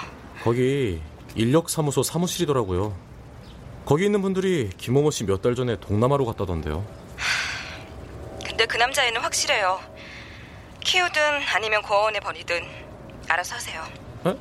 거기 0.44 1.02
인력사무소 1.36 2.04
사무실이더라고요. 2.04 2.96
거기 3.86 4.06
있는 4.06 4.22
분들이 4.22 4.70
김모모 4.78 5.12
씨 5.12 5.26
몇 5.26 5.42
달 5.42 5.56
전에 5.56 5.80
동남아로 5.80 6.26
갔다던데요. 6.26 6.86
근데 8.46 8.66
그 8.66 8.78
남자애는 8.78 9.20
확실해요. 9.22 9.80
키우든 10.82 11.22
아니면 11.54 11.82
고아원에 11.82 12.20
버리든 12.20 12.62
알아서 13.28 13.56
하세요. 13.56 13.84
에? 14.28 14.38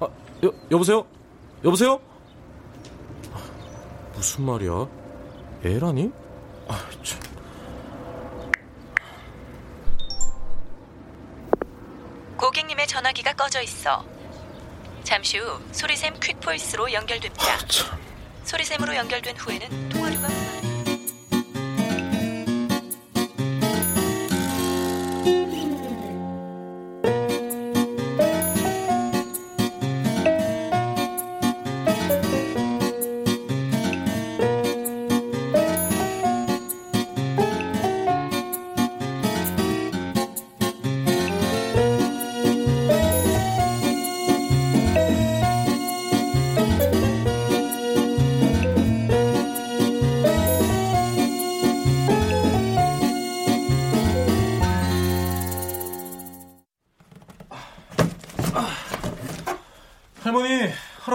아, 0.00 0.08
여, 0.44 0.52
여보세요? 0.70 1.06
여보세요? 1.64 2.00
아, 3.32 3.38
무슨 4.14 4.44
말이야? 4.44 4.86
애라니? 5.64 6.12
아, 6.68 6.86
참. 7.02 7.20
고객님의 12.36 12.86
전화기가 12.86 13.32
꺼져 13.32 13.62
있어. 13.62 14.04
잠시 15.06 15.38
후 15.38 15.60
소리샘 15.70 16.18
퀵보이스로 16.18 16.92
연결됩니다. 16.92 17.44
소리샘으로 18.42 18.96
연결된 18.96 19.36
후에는 19.36 19.88
통화료가 19.90 20.45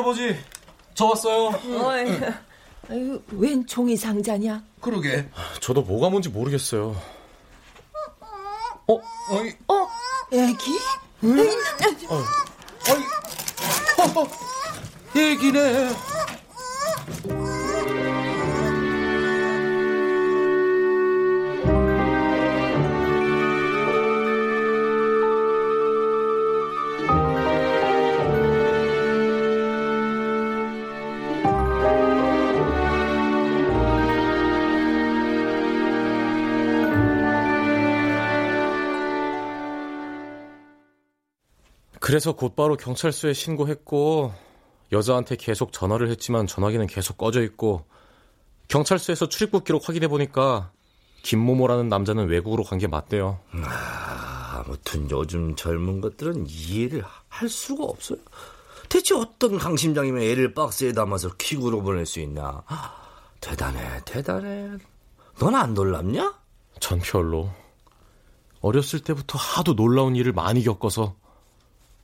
할아버지, 0.01 0.35
저 0.93 1.05
왔어요. 1.05 1.47
어이, 1.79 2.19
아유, 2.89 3.21
웬 3.31 3.65
종이 3.65 3.95
상자냐? 3.95 4.63
그러게. 4.81 5.29
저도 5.59 5.83
뭐가 5.83 6.09
뭔지 6.09 6.29
모르겠어요. 6.29 6.95
어? 8.87 8.93
어이. 9.29 9.53
어? 9.67 9.87
애기? 10.33 10.79
응? 11.23 11.39
어. 12.09 12.23
어이. 15.15 15.21
애기네. 15.31 16.10
그래서 42.01 42.33
곧바로 42.33 42.75
경찰서에 42.77 43.33
신고했고 43.33 44.33
여자한테 44.91 45.35
계속 45.35 45.71
전화를 45.71 46.09
했지만 46.09 46.47
전화기는 46.47 46.87
계속 46.87 47.15
꺼져 47.17 47.43
있고 47.43 47.85
경찰서에서 48.67 49.29
출입국 49.29 49.63
기록 49.63 49.87
확인해 49.87 50.07
보니까 50.07 50.71
김모모라는 51.21 51.89
남자는 51.89 52.27
외국으로 52.27 52.63
간 52.63 52.79
게 52.79 52.87
맞대요. 52.87 53.39
아, 53.63 54.63
아무튼 54.65 55.07
요즘 55.11 55.55
젊은 55.55 56.01
것들은 56.01 56.45
이해를 56.49 57.03
할 57.29 57.47
수가 57.47 57.83
없어요. 57.83 58.17
대체 58.89 59.13
어떤 59.13 59.59
강심장이면 59.59 60.23
애를 60.23 60.55
박스에 60.55 60.93
담아서 60.93 61.29
킥으로 61.37 61.83
보낼 61.83 62.07
수 62.07 62.19
있나? 62.19 62.63
대단해, 63.39 64.01
대단해. 64.05 64.71
넌 65.39 65.53
안 65.55 65.75
놀랍냐? 65.75 66.33
전 66.79 66.99
별로. 66.99 67.51
어렸을 68.61 68.99
때부터 69.01 69.37
하도 69.37 69.75
놀라운 69.75 70.15
일을 70.15 70.33
많이 70.33 70.63
겪어서 70.63 71.15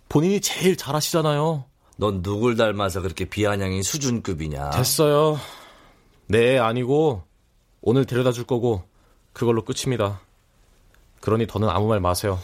본인이 0.10 0.40
제일 0.42 0.76
잘하시잖아요. 0.78 1.66
넌 1.98 2.22
누굴 2.22 2.56
닮아서 2.56 3.02
그렇게 3.02 3.26
비아냥인 3.26 3.82
수준급이냐? 3.84 4.70
됐어요. 4.72 5.38
네, 6.28 6.58
아니고 6.60 7.24
오늘 7.82 8.06
데려다 8.06 8.32
줄 8.32 8.44
거고 8.46 8.84
그걸로 9.34 9.64
끝입니다. 9.64 10.22
그러니 11.22 11.48
더는 11.48 11.70
아무 11.70 11.88
말 11.88 12.00
마세요. 12.00 12.40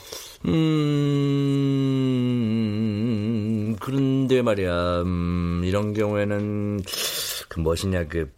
음, 2.44 3.76
그런데 3.80 4.42
말이야, 4.42 5.02
음, 5.02 5.62
이런 5.64 5.94
경우에는 5.94 6.82
그 7.50 7.60
무엇이냐, 7.60 8.08
그 8.08 8.32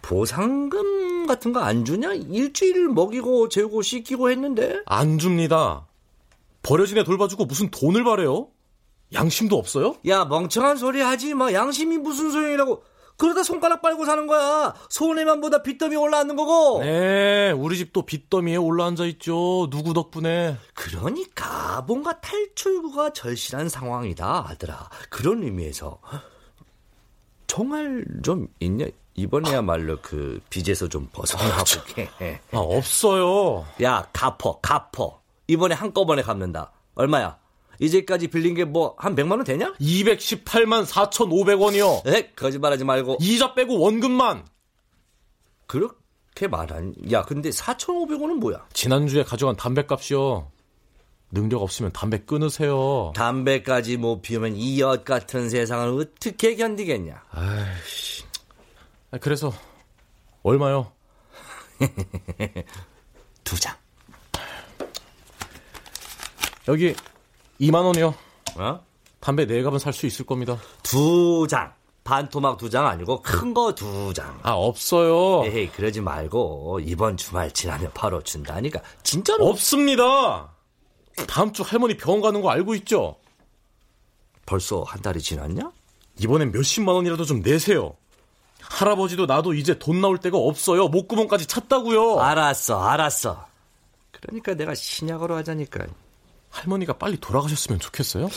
보상금 0.00 1.26
같은 1.26 1.52
거 1.52 1.60
안 1.60 1.84
주냐? 1.84 2.12
일주일 2.14 2.88
먹이고 2.88 3.48
재우고 3.48 3.82
씻기고 3.82 4.30
했는데? 4.30 4.80
안 4.86 5.18
줍니다. 5.18 5.86
버려진 6.62 6.98
애 6.98 7.04
돌봐주고 7.04 7.44
무슨 7.46 7.70
돈을 7.70 8.04
바래요? 8.04 8.48
양심도 9.14 9.56
없어요? 9.56 9.96
야, 10.08 10.24
멍청한 10.24 10.76
소리 10.76 11.00
하지 11.00 11.34
마. 11.34 11.52
양심이 11.52 11.98
무슨 11.98 12.30
소용이라고. 12.30 12.84
그러다 13.18 13.42
손가락 13.42 13.82
빨고 13.82 14.04
사는 14.04 14.26
거야. 14.26 14.74
손해만 14.88 15.40
보다 15.40 15.62
빚더미 15.62 15.94
올라앉는 15.96 16.34
거고. 16.34 16.80
네, 16.82 17.52
우리 17.52 17.76
집도 17.76 18.02
빚더미에 18.02 18.56
올라앉아 18.56 19.04
있죠. 19.04 19.68
누구 19.70 19.94
덕분에. 19.94 20.56
그러니까 20.74 21.84
뭔가 21.86 22.20
탈출구가 22.20 23.12
절실한 23.12 23.68
상황이다, 23.68 24.46
아들아. 24.48 24.88
그런 25.10 25.42
의미에서 25.44 25.98
정말 27.46 28.04
좀 28.22 28.48
있냐? 28.60 28.86
이번에야말로 29.14 29.98
그 30.00 30.40
빚에서 30.48 30.88
좀 30.88 31.08
벗어나볼게. 31.12 32.08
아, 32.50 32.58
없어요. 32.58 33.66
야, 33.82 34.08
갚어, 34.12 34.58
갚어. 34.60 35.20
이번에 35.48 35.74
한꺼번에 35.74 36.22
갚는다. 36.22 36.72
얼마야? 36.94 37.41
이제까지 37.78 38.28
빌린 38.28 38.54
게 38.54 38.62
뭐 38.64 38.94
한 38.98 39.14
100만 39.16 39.32
원 39.32 39.44
되냐? 39.44 39.72
218만 39.80 40.84
4,500원이요. 40.86 42.06
에? 42.06 42.30
거짓말하지 42.36 42.84
말고. 42.84 43.18
이자 43.20 43.54
빼고 43.54 43.78
원금만. 43.80 44.46
그렇게 45.66 46.48
말한. 46.48 46.94
야, 47.12 47.22
근데 47.22 47.50
4,500원은 47.50 48.34
뭐야? 48.34 48.66
지난주에 48.72 49.22
가져간 49.24 49.56
담배값이요. 49.56 50.50
능력 51.30 51.62
없으면 51.62 51.92
담배 51.92 52.18
끊으세요. 52.18 53.12
담배까지 53.16 53.96
못 53.96 54.20
피우면 54.20 54.54
이 54.56 54.80
엿 54.80 55.04
같은 55.04 55.48
세상을 55.48 55.88
어떻게 56.00 56.54
견디겠냐? 56.56 57.22
아이씨. 57.30 58.24
그래서 59.20 59.52
얼마요? 60.42 60.92
두 63.44 63.58
장. 63.58 63.74
여기 66.68 66.94
2만 67.62 67.84
원이요. 67.84 68.14
어? 68.56 68.80
담배 69.20 69.46
네 69.46 69.62
갑은 69.62 69.78
살 69.78 69.92
수 69.92 70.06
있을 70.06 70.26
겁니다. 70.26 70.58
두 70.82 71.46
장. 71.48 71.72
반토막 72.04 72.58
두 72.58 72.68
장 72.68 72.86
아니고 72.88 73.22
큰 73.22 73.54
거 73.54 73.72
두 73.74 74.12
장. 74.12 74.38
아 74.42 74.50
없어요. 74.52 75.44
에이 75.46 75.68
그러지 75.70 76.00
말고 76.00 76.80
이번 76.82 77.16
주말 77.16 77.50
지나면 77.52 77.92
바로 77.94 78.20
준다니까. 78.22 78.80
진짜로? 79.04 79.46
없습니다. 79.48 80.50
다음 81.28 81.52
주 81.52 81.62
할머니 81.62 81.96
병원 81.96 82.20
가는 82.20 82.42
거 82.42 82.50
알고 82.50 82.74
있죠? 82.76 83.16
벌써 84.46 84.82
한 84.82 85.00
달이 85.00 85.20
지났냐? 85.20 85.70
이번엔 86.18 86.50
몇십만 86.50 86.94
원이라도 86.96 87.24
좀 87.24 87.40
내세요. 87.42 87.94
할아버지도 88.60 89.26
나도 89.26 89.54
이제 89.54 89.78
돈 89.78 90.00
나올 90.00 90.18
데가 90.18 90.38
없어요. 90.38 90.88
목구멍까지 90.88 91.46
찼다고요. 91.46 92.18
알았어, 92.18 92.82
알았어. 92.82 93.46
그러니까 94.10 94.54
내가 94.54 94.74
신약으로 94.74 95.36
하자니까. 95.36 95.86
할머니가 96.52 96.92
빨리 96.94 97.16
돌아가셨으면 97.18 97.80
좋겠어요? 97.80 98.28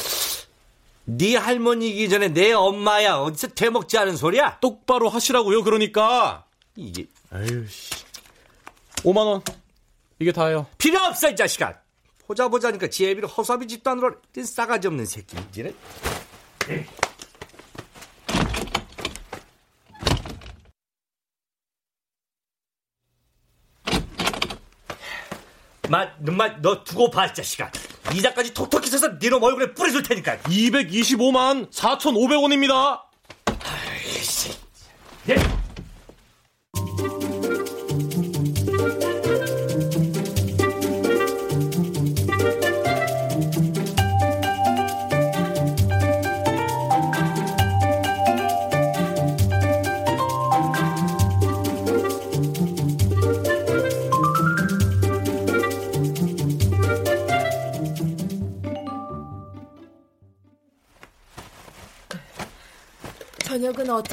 네 1.05 1.35
할머니이기 1.35 2.09
전에 2.09 2.29
내 2.29 2.51
엄마야. 2.53 3.17
어디서 3.17 3.49
되먹지 3.49 3.97
않은 3.99 4.17
소리야? 4.17 4.59
똑바로 4.59 5.09
하시라고요. 5.09 5.63
그러니까. 5.63 6.45
이게 6.75 7.05
아유 7.29 7.67
씨. 7.67 7.91
5만 9.03 9.17
원. 9.17 9.41
이게 10.17 10.31
다예요. 10.31 10.65
필요 10.77 10.99
없어 11.01 11.29
이 11.29 11.35
자식아. 11.35 11.79
보자 12.25 12.47
보자니까 12.47 12.87
지혜비를 12.87 13.29
허수아비 13.29 13.67
집단으로 13.67 14.15
싸가지 14.43 14.87
없는 14.87 15.05
새끼. 15.05 15.37
이제는. 15.49 15.75
마, 25.89 26.07
마, 26.19 26.47
너 26.61 26.83
두고 26.83 27.11
봐, 27.11 27.27
이 27.27 27.33
자식아. 27.33 27.71
이자까지 28.13 28.53
톡톡히 28.53 28.89
써서 28.89 29.09
니놈 29.21 29.41
얼굴에 29.41 29.73
뿌려줄 29.73 30.03
테니까. 30.03 30.37
225만 30.39 31.71
4,500원입니다. 31.71 33.01
아이씨. 33.45 34.51
예. 35.29 35.35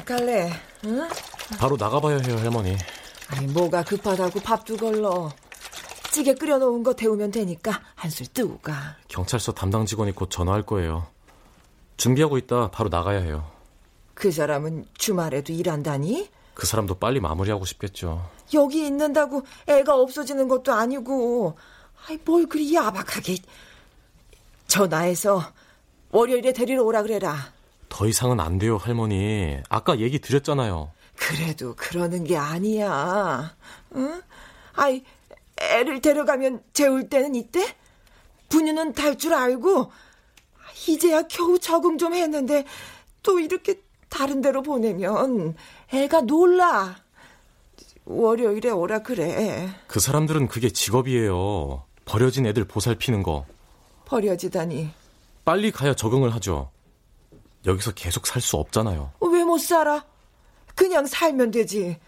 어떡할래? 0.03 0.53
응? 0.85 1.09
바로 1.59 1.77
나가봐야 1.77 2.19
해요, 2.19 2.37
할머니. 2.39 2.77
아니, 3.29 3.47
뭐가 3.47 3.83
급하다고 3.85 4.41
밥도 4.41 4.77
걸러. 4.77 5.31
찌개 6.11 6.35
끓여놓은 6.35 6.83
거 6.83 6.93
데우면 6.93 7.31
되니까 7.31 7.81
한술 7.95 8.27
뜨고 8.27 8.59
가. 8.59 8.97
경찰서 9.09 9.53
담당 9.53 9.87
직원이 9.87 10.13
곧 10.13 10.31
전화할 10.31 10.63
거예요. 10.63 11.07
준비하고 11.97 12.37
있다 12.39 12.71
바로 12.71 12.91
나가야 12.91 13.21
해요. 13.21 13.51
그 14.15 14.31
사람은 14.31 14.87
주말에도 14.99 15.53
일한다니? 15.53 16.29
그 16.55 16.67
사람도 16.67 16.97
빨리 16.97 17.19
마무리하고 17.21 17.65
싶겠죠. 17.65 18.29
여기 18.53 18.87
있는다고 18.87 19.43
애가 19.67 19.95
없어지는 19.97 20.49
것도 20.49 20.73
아니고. 20.73 21.57
아이, 22.07 22.19
뭘 22.25 22.47
그리 22.47 22.75
야박하게. 22.75 23.37
전화해서 24.67 25.43
월요일에 26.11 26.53
데리러 26.53 26.83
오라 26.83 27.03
그래라. 27.03 27.53
더 27.93 28.07
이상은 28.07 28.41
안 28.41 28.59
돼요, 28.59 28.79
할머니. 28.79 29.59
아까 29.69 29.99
얘기 29.99 30.19
드렸잖아요. 30.19 30.91
그래도 31.15 31.75
그러는 31.77 32.25
게 32.25 32.39
아니야. 32.39 33.55
응? 33.97 34.23
아이, 34.73 35.05
애를 35.61 36.01
데려가면 36.01 36.63
재울 36.73 37.11
때는 37.11 37.35
이때? 37.35 37.77
분유는 38.49 38.95
달 38.95 39.19
줄 39.19 39.35
알고, 39.35 39.93
이제야 40.89 41.23
겨우 41.29 41.59
적응 41.59 41.99
좀 41.99 42.15
했는데, 42.15 42.65
또 43.23 43.39
이렇게 43.39 43.83
다른 44.09 44.41
데로 44.41 44.63
보내면 44.63 45.55
애가 45.93 46.23
놀라. 46.23 46.97
월요일에 48.07 48.71
오라 48.71 49.01
그래. 49.01 49.69
그 49.87 50.01
사람들은 50.01 50.49
그게 50.49 50.71
직업이에요. 50.71 51.85
버려진 52.07 52.47
애들 52.47 52.65
보살피는 52.65 53.23
거. 53.23 53.45
버려지다니. 54.07 54.89
빨리 55.45 55.71
가야 55.71 55.93
적응을 55.93 56.35
하죠. 56.37 56.71
여기서 57.67 57.93
계속 57.93 58.27
살 58.27 58.41
수 58.43 58.57
없잖아요. 58.57 59.13
왜 59.21 59.45
못 59.45 59.59
살아? 59.59 60.05
그냥 60.75 61.07
살면 61.07 61.51
되지. 61.51 61.99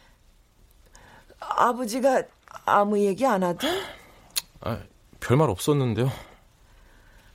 아버지가 1.39 2.23
아무 2.65 2.99
얘기 2.99 3.27
안 3.27 3.43
하든? 3.43 3.69
아, 4.63 4.79
별말 5.21 5.51
없었는데요. 5.51 6.11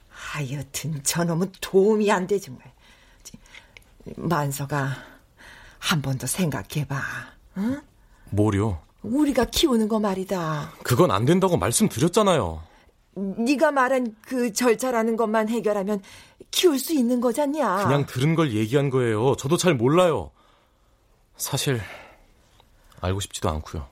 하여튼 0.10 1.02
저놈은 1.04 1.52
도움이 1.62 2.12
안 2.12 2.28
돼 2.28 2.40
정말. 2.40 2.72
만서가 4.16 4.96
한 5.78 6.02
번 6.02 6.18
더 6.18 6.28
생각해봐. 6.28 7.02
응? 7.58 7.82
뭐요? 8.32 8.82
우리가 9.02 9.46
키우는 9.46 9.88
거 9.88 10.00
말이다. 10.00 10.72
그건 10.84 11.12
안 11.12 11.26
된다고 11.26 11.58
말씀드렸잖아요. 11.58 12.62
네가 13.38 13.72
말한 13.72 14.16
그 14.22 14.52
절차라는 14.54 15.16
것만 15.18 15.50
해결하면 15.50 16.02
키울 16.52 16.80
수 16.80 16.94
있는 16.94 17.22
거잖냐. 17.22 17.84
그냥 17.84 18.06
들은 18.06 18.36
걸 18.36 18.54
얘기한 18.54 18.90
거예요. 18.90 19.36
저도 19.36 19.58
잘 19.58 19.76
몰라요. 19.76 20.32
사실 21.38 21.80
알고 23.02 23.20
싶지도 23.20 23.50
않고요. 23.50 23.88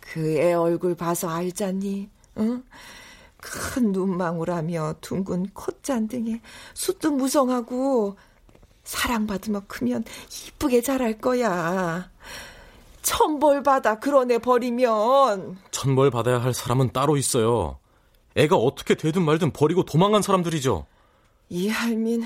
그 0.00 0.36
애 0.38 0.52
얼굴 0.52 0.94
봐서 0.94 1.28
알잖니? 1.30 2.08
응? 2.38 2.62
큰 3.38 3.92
눈망울하며 3.92 4.96
둥근 5.00 5.48
콧잔등에 5.52 6.40
숱도 6.74 7.10
무성하고 7.12 8.16
사랑받으면 8.84 9.66
크면 9.66 10.04
이쁘게 10.48 10.80
자랄 10.82 11.18
거야. 11.18 12.10
천벌 13.02 13.62
받아 13.62 13.98
애 14.30 14.38
버리면 14.38 15.58
천벌 15.70 16.10
받아야 16.10 16.42
할 16.42 16.54
사람은 16.54 16.92
따로 16.92 17.16
있어요. 17.16 17.78
애가 18.36 18.56
어떻게 18.56 18.94
되든 18.94 19.22
말든 19.22 19.52
버리고 19.52 19.84
도망간 19.84 20.22
사람들이죠. 20.22 20.86
이 21.50 21.68
할민 21.68 22.24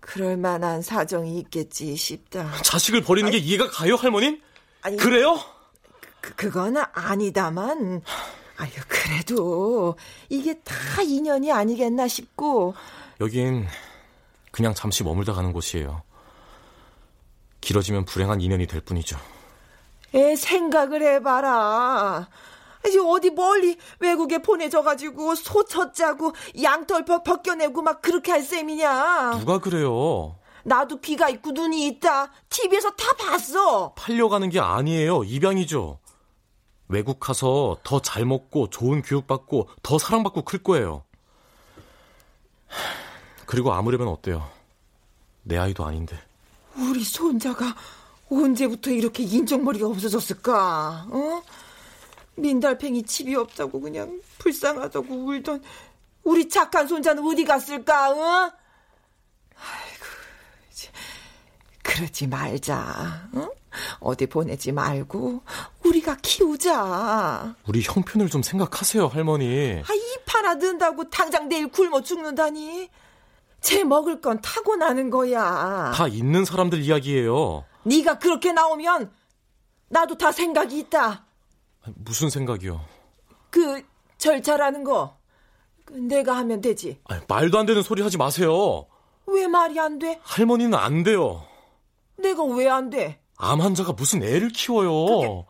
그럴 0.00 0.36
만한 0.36 0.82
사정이 0.82 1.38
있겠지 1.40 1.96
싶다. 1.96 2.50
자식을 2.62 3.02
버리는 3.02 3.30
게 3.30 3.38
이해가 3.38 3.70
가요, 3.70 3.96
할머니? 3.96 4.40
아니, 4.82 4.96
그래요? 4.96 5.38
그, 6.20 6.34
그건 6.34 6.76
아니다만 6.92 8.02
아유 8.56 8.70
그래도 8.88 9.96
이게 10.28 10.54
다 10.60 11.02
인연이 11.02 11.50
아니겠나 11.50 12.06
싶고 12.06 12.74
여긴 13.20 13.66
그냥 14.50 14.72
잠시 14.74 15.02
머물다 15.02 15.32
가는 15.32 15.52
곳이에요. 15.52 16.02
길어지면 17.60 18.04
불행한 18.04 18.40
인연이 18.40 18.66
될 18.66 18.80
뿐이죠. 18.80 19.18
애 20.14 20.36
생각을 20.36 21.02
해봐라. 21.02 22.28
이제 22.86 22.98
어디 23.00 23.30
멀리 23.30 23.78
외국에 23.98 24.38
보내져가지고 24.38 25.34
소 25.34 25.64
쳤자고 25.64 26.32
양털 26.62 27.04
벗, 27.04 27.24
벗겨내고 27.24 27.82
막 27.82 28.02
그렇게 28.02 28.30
할 28.30 28.42
셈이냐. 28.42 29.38
누가 29.40 29.58
그래요? 29.58 30.36
나도 30.64 31.00
귀가 31.00 31.28
있고 31.30 31.50
눈이 31.52 31.86
있다. 31.88 32.30
TV에서 32.48 32.90
다 32.90 33.12
봤어. 33.18 33.92
팔려가는 33.94 34.48
게 34.50 34.60
아니에요. 34.60 35.24
입양이죠. 35.24 35.98
외국 36.88 37.18
가서 37.18 37.78
더 37.82 38.00
잘 38.00 38.24
먹고 38.26 38.68
좋은 38.70 39.02
교육받고 39.02 39.68
더 39.82 39.98
사랑받고 39.98 40.42
클 40.42 40.62
거예요. 40.62 41.02
그리고 43.46 43.72
아무래면 43.72 44.08
어때요? 44.08 44.48
내 45.42 45.56
아이도 45.56 45.84
아닌데. 45.84 46.18
우리 46.76 47.04
손자가 47.04 47.74
언제부터 48.42 48.90
이렇게 48.90 49.22
인정머리가 49.22 49.86
없어졌을까? 49.86 51.06
어? 51.10 51.42
민달팽이 52.36 53.02
집이 53.04 53.34
없다고 53.34 53.80
그냥 53.80 54.20
불쌍하다고 54.38 55.14
울던 55.14 55.62
우리 56.24 56.48
착한 56.48 56.88
손자는 56.88 57.24
어디 57.24 57.44
갔을까? 57.44 58.10
어? 58.10 58.52
아이고, 59.56 60.04
이제 60.72 60.88
그러지 61.82 62.26
말자. 62.26 63.28
어? 63.32 63.48
어디 64.00 64.26
보내지 64.26 64.72
말고 64.72 65.42
우리가 65.84 66.16
키우자. 66.22 67.54
우리 67.66 67.82
형편을 67.82 68.28
좀 68.30 68.42
생각하세요, 68.42 69.06
할머니. 69.08 69.82
아, 69.86 69.94
입 69.94 70.34
하나 70.34 70.58
든다고 70.58 71.08
당장 71.10 71.48
내일 71.48 71.68
굶어 71.68 72.02
죽는다니. 72.02 72.88
쟤 73.60 73.84
먹을 73.84 74.20
건 74.20 74.40
타고나는 74.42 75.10
거야. 75.10 75.92
다 75.94 76.06
있는 76.08 76.44
사람들 76.44 76.82
이야기예요. 76.82 77.64
네가 77.84 78.18
그렇게 78.18 78.52
나오면 78.52 79.12
나도 79.88 80.16
다 80.16 80.32
생각이 80.32 80.78
있다. 80.78 81.24
무슨 81.96 82.30
생각이요? 82.30 82.80
그 83.50 83.82
절차라는 84.18 84.84
거그 84.84 85.92
내가 85.94 86.36
하면 86.38 86.60
되지. 86.60 86.98
아니, 87.04 87.22
말도 87.28 87.58
안 87.58 87.66
되는 87.66 87.82
소리 87.82 88.02
하지 88.02 88.16
마세요. 88.16 88.86
왜 89.26 89.46
말이 89.46 89.78
안 89.78 89.98
돼? 89.98 90.18
할머니는 90.22 90.74
안 90.74 91.02
돼요. 91.02 91.44
내가 92.18 92.42
왜 92.44 92.68
안 92.68 92.90
돼? 92.90 93.20
암 93.36 93.60
환자가 93.60 93.92
무슨 93.92 94.22
애를 94.22 94.48
키워요. 94.50 95.44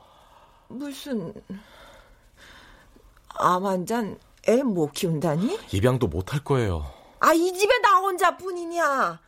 무슨 0.68 1.32
암 3.28 3.64
환자는 3.66 4.18
애 4.48 4.62
못 4.62 4.92
키운다니? 4.92 5.58
입양도 5.72 6.08
못 6.08 6.32
할 6.32 6.42
거예요. 6.42 6.84
아, 7.20 7.32
이 7.32 7.52
집에 7.52 7.78
나 7.80 7.98
혼자뿐이냐. 8.00 9.20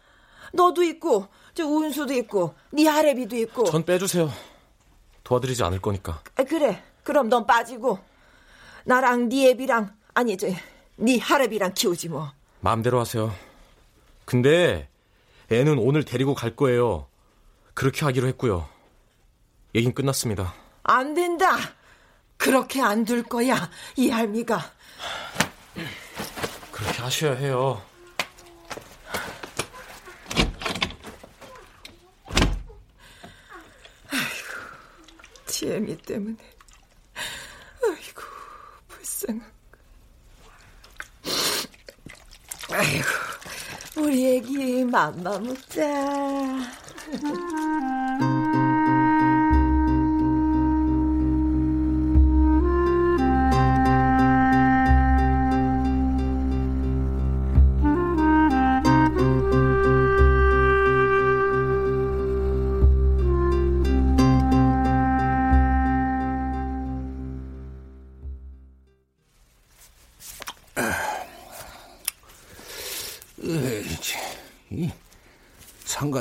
너도 0.52 0.82
있고, 0.82 1.26
저 1.56 1.66
운수도 1.66 2.12
있고, 2.12 2.54
네 2.70 2.86
할애비도 2.86 3.34
있고. 3.36 3.64
전 3.64 3.82
빼주세요. 3.82 4.30
도와드리지 5.24 5.64
않을 5.64 5.80
거니까. 5.80 6.20
아, 6.36 6.44
그래. 6.44 6.82
그럼 7.02 7.30
넌 7.30 7.46
빠지고 7.46 7.98
나랑 8.84 9.28
네 9.30 9.50
애비랑 9.50 9.94
아니 10.12 10.36
저네 10.36 11.18
할애비랑 11.20 11.72
키우지 11.74 12.10
뭐. 12.10 12.30
마음대로 12.60 13.00
하세요. 13.00 13.32
근데 14.24 14.88
애는 15.50 15.78
오늘 15.78 16.04
데리고 16.04 16.34
갈 16.34 16.54
거예요. 16.56 17.06
그렇게 17.74 18.04
하기로 18.04 18.26
했고요. 18.28 18.68
얘긴 19.74 19.94
끝났습니다. 19.94 20.52
안 20.82 21.14
된다. 21.14 21.56
그렇게 22.36 22.82
안 22.82 23.04
둘 23.04 23.22
거야. 23.22 23.70
이 23.96 24.10
할미가. 24.10 24.60
그렇게 26.72 27.02
하셔야 27.02 27.34
해요. 27.34 27.80
고, 35.76 35.86
지혜미 35.86 35.98
때문에. 35.98 36.36
아이고, 37.84 38.22
불쌍한. 38.88 39.52
아이고, 42.70 43.08
우리 43.96 44.36
애기 44.36 44.84
맘마 44.84 45.38
먹자. 45.38 45.86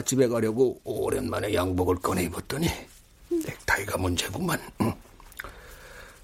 집에 0.06 0.28
가려고 0.28 0.80
오랜만에 0.84 1.54
양복을 1.54 1.98
꺼내 1.98 2.24
입었더니 2.24 2.70
넥타이가 3.30 3.98
문제구만. 3.98 4.62
응. 4.82 4.94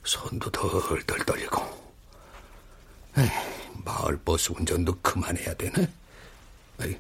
손도 0.04 0.52
덜덜 0.52 1.04
떨리고. 1.26 1.62
에이, 3.18 3.28
마을 3.84 4.18
버스 4.24 4.52
운전도 4.52 5.00
그만해야 5.02 5.54
되네. 5.56 5.90
에이, 6.82 6.98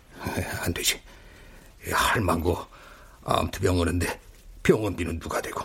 안 0.59 0.73
되지. 0.73 0.99
이 1.87 1.91
할망구 1.91 2.57
암투병 3.23 3.79
오는데 3.79 4.19
병원비는 4.63 5.19
누가 5.19 5.39
되고. 5.41 5.63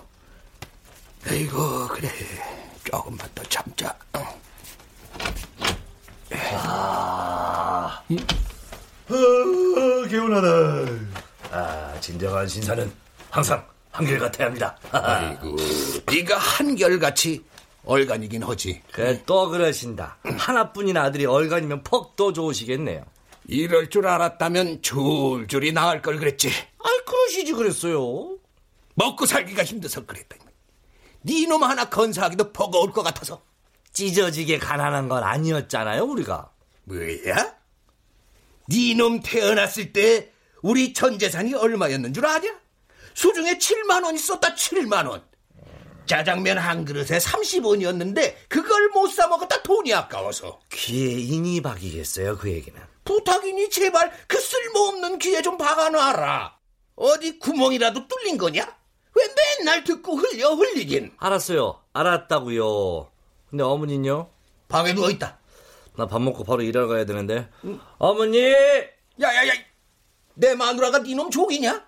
에이고 1.27 1.89
그래 1.89 2.11
조금만 2.85 3.29
더 3.35 3.43
참자. 3.45 3.97
응. 4.17 4.25
아, 6.33 8.03
어, 9.09 10.09
개운하다. 10.09 11.06
아, 12.07 12.09
진정한 12.09 12.47
신사는 12.47 12.93
항상 13.31 13.67
한결같아야 13.91 14.47
합니다. 14.47 14.79
아이고, 14.93 15.57
네가 16.07 16.39
한결같이 16.39 17.45
얼간이긴 17.85 18.45
하지. 18.45 18.81
그래, 18.93 19.23
또 19.27 19.49
그러신다. 19.49 20.19
하나뿐인 20.23 20.97
아들이 20.97 21.27
얼간이면 21.27 21.83
퍽도 21.83 22.33
좋으시겠네요. 22.33 23.05
이럴 23.49 23.91
줄 23.91 24.07
알았다면 24.07 24.83
줄줄이 24.83 25.73
나을 25.73 26.01
걸 26.01 26.19
그랬지. 26.19 26.49
아이, 26.49 26.99
그러시지 27.05 27.53
그랬어요. 27.53 28.37
먹고 28.95 29.27
살기가 29.27 29.65
힘들어서 29.65 30.07
그랬다. 30.07 30.37
네놈 31.23 31.65
하나 31.65 31.89
건사하기도 31.89 32.53
버거울 32.53 32.93
것 32.93 33.03
같아서. 33.03 33.43
찢어지게 33.93 34.59
가난한 34.59 35.09
건 35.09 35.25
아니었잖아요, 35.25 36.05
우리가. 36.05 36.51
뭐야? 36.85 37.57
네놈 38.69 39.21
태어났을 39.21 39.93
때 39.93 40.31
우리 40.63 40.93
전 40.93 41.19
재산이 41.19 41.55
얼마였는 41.55 42.13
줄 42.13 42.27
아냐? 42.27 42.55
수중에 43.15 43.59
7만 43.59 44.05
원이 44.05 44.19
썼다 44.19 44.55
7만 44.55 45.09
원. 45.09 45.23
짜장면 46.07 46.59
한 46.59 46.85
그릇에 46.85 47.19
30원이었는데 47.19 48.35
그걸 48.49 48.89
못 48.91 49.09
사 49.11 49.27
먹었다 49.29 49.63
돈이 49.63 49.93
아까워서. 49.95 50.61
귀에 50.73 51.13
인이 51.13 51.61
박이겠어요, 51.63 52.37
그 52.39 52.51
얘기는. 52.51 52.81
부탁이니 53.05 53.71
제발 53.71 54.13
그 54.29 54.39
쓸모없는 54.39 55.19
귀에 55.19 55.43
좀 55.43 55.57
박아놔라. 55.59 56.57
어디 56.97 57.39
구멍이라도 57.39 58.09
뚫린 58.09 58.37
거냐? 58.39 58.77
왜 59.15 59.25
맨날 59.59 59.85
듣고 59.85 60.17
흘려 60.17 60.55
흘리긴. 60.55 61.13
알았어요. 61.19 61.81
알았다고요. 61.93 63.11
근데 63.51 63.65
어머니는요? 63.65 64.31
방에 64.69 64.93
누워 64.95 65.11
있다. 65.11 65.39
나 65.97 66.07
밥 66.07 66.21
먹고 66.21 66.45
바로 66.45 66.63
일하러 66.63 66.89
가야 66.89 67.05
되는데. 67.07 67.49
어머니! 67.99 68.39
야야야! 69.21 69.53
내 70.37 70.55
마누라가 70.55 70.99
네놈 70.99 71.31
족이냐? 71.31 71.85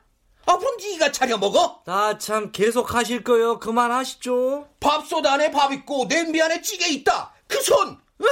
앞으로 0.46 0.76
네가 0.76 1.12
차려 1.12 1.36
먹어? 1.38 1.82
나 1.84 2.16
참 2.18 2.50
계속 2.52 2.94
하실 2.94 3.22
거예요. 3.22 3.58
그만하시죠. 3.58 4.68
밥솥 4.80 5.24
안에 5.26 5.50
밥 5.50 5.72
있고 5.72 6.06
냄비 6.08 6.40
안에 6.40 6.62
찌개 6.62 6.88
있다. 6.88 7.32
그 7.46 7.60
손! 7.62 7.90
어? 7.90 8.24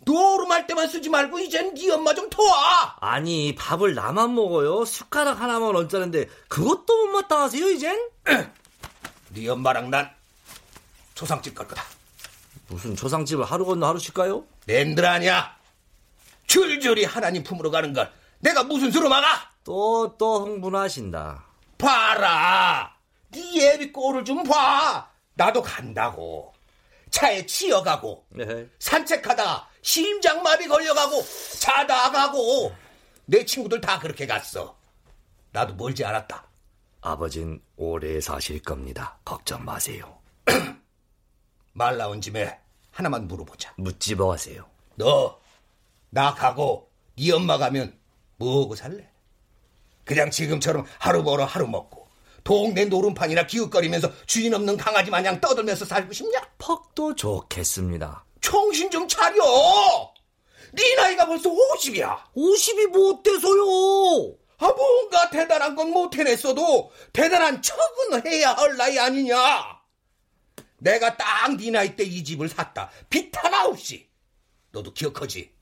노름할 0.00 0.66
때만 0.66 0.86
쓰지 0.88 1.08
말고 1.08 1.38
이젠 1.38 1.72
네 1.74 1.90
엄마 1.90 2.14
좀 2.14 2.28
도와. 2.28 2.96
아니 3.00 3.54
밥을 3.54 3.94
나만 3.94 4.34
먹어요. 4.34 4.84
숟가락 4.84 5.40
하나만 5.40 5.74
얹자는데 5.74 6.28
그것도 6.48 7.06
못 7.06 7.12
마땅하세요 7.12 7.70
이젠? 7.70 8.10
네 9.34 9.48
엄마랑 9.48 9.88
난 9.90 10.10
초상집 11.14 11.54
갈 11.54 11.66
거다. 11.66 11.82
무슨 12.68 12.94
초상집을 12.94 13.44
하루 13.46 13.64
건너 13.64 13.86
하루 13.86 13.98
쉴까요? 13.98 14.44
낸들 14.66 15.06
아니야. 15.06 15.56
줄줄이 16.46 17.04
하나님 17.06 17.42
품으로 17.42 17.70
가는 17.70 17.94
걸 17.94 18.12
내가 18.40 18.62
무슨 18.62 18.90
수로 18.90 19.08
막아? 19.08 19.53
또 19.64 20.14
또 20.18 20.44
흥분하신다. 20.44 21.44
봐라. 21.78 22.94
네 23.30 23.72
애비 23.72 23.92
꼴을 23.92 24.24
좀 24.24 24.42
봐. 24.44 25.10
나도 25.34 25.62
간다고. 25.62 26.52
차에 27.10 27.46
치여가고 27.46 28.26
네. 28.30 28.68
산책하다 28.78 29.68
심장마비 29.82 30.66
걸려가고 30.66 31.22
자다 31.60 32.10
가고 32.10 32.74
내 33.26 33.44
친구들 33.44 33.80
다 33.80 33.98
그렇게 33.98 34.26
갔어. 34.26 34.76
나도 35.52 35.74
멀지 35.74 36.04
않았다. 36.04 36.46
아버진 37.00 37.62
오래 37.76 38.20
사실 38.20 38.60
겁니다. 38.60 39.18
걱정 39.24 39.64
마세요. 39.64 40.18
말 41.72 41.96
나온 41.96 42.20
김에 42.20 42.58
하나만 42.90 43.28
물어보자. 43.28 43.74
묻지 43.76 44.14
뭐하세요. 44.14 44.68
너 44.96 45.38
나 46.10 46.32
가고 46.32 46.92
네 47.16 47.32
엄마 47.32 47.58
가면 47.58 47.98
뭐하고 48.36 48.76
살래? 48.76 49.10
그냥 50.04 50.30
지금처럼 50.30 50.84
하루 50.98 51.22
벌어 51.24 51.44
하루 51.44 51.66
먹고 51.66 52.08
동네 52.44 52.84
노름판이나 52.84 53.46
기웃거리면서 53.46 54.10
주인 54.26 54.52
없는 54.54 54.76
강아지 54.76 55.10
마냥 55.10 55.40
떠들면서 55.40 55.84
살고 55.86 56.12
싶냐? 56.12 56.40
퍽도 56.58 57.14
좋겠습니다. 57.14 58.24
정신 58.42 58.90
좀 58.90 59.08
차려! 59.08 59.42
네 60.72 60.94
나이가 60.96 61.26
벌써 61.26 61.48
50이야. 61.50 62.18
50이 62.36 62.88
뭐 62.88 63.12
어때서요? 63.14 64.36
아, 64.58 64.68
뭔가 64.68 65.30
대단한 65.30 65.74
건 65.74 65.88
못 65.90 66.14
해냈어도 66.16 66.90
대단한 67.12 67.62
척은 67.62 68.26
해야 68.26 68.52
할 68.52 68.76
나이 68.76 68.98
아니냐? 68.98 69.36
내가 70.78 71.16
딱 71.16 71.56
네 71.56 71.70
나이 71.70 71.96
때 71.96 72.04
이 72.04 72.22
집을 72.24 72.48
샀다. 72.48 72.90
빚 73.08 73.30
하나 73.36 73.66
없이. 73.66 74.08
너도 74.72 74.92
기억하지? 74.92 75.52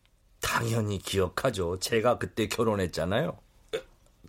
당연히 0.40 0.99
기억하죠. 0.99 1.78
제가 1.78 2.18
그때 2.18 2.49
결혼했잖아요. 2.49 3.38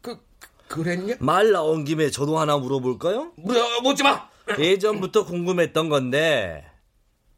그, 0.04 0.20
그랬냐? 0.68 1.16
말 1.20 1.51
나온 1.51 1.84
김에 1.86 2.12
저도 2.12 2.38
하나 2.38 2.58
물어볼까요? 2.58 3.32
물어보지 3.38 4.04
마! 4.04 4.30
예전부터 4.60 5.26
궁금했던 5.26 5.89
건데, 5.89 6.70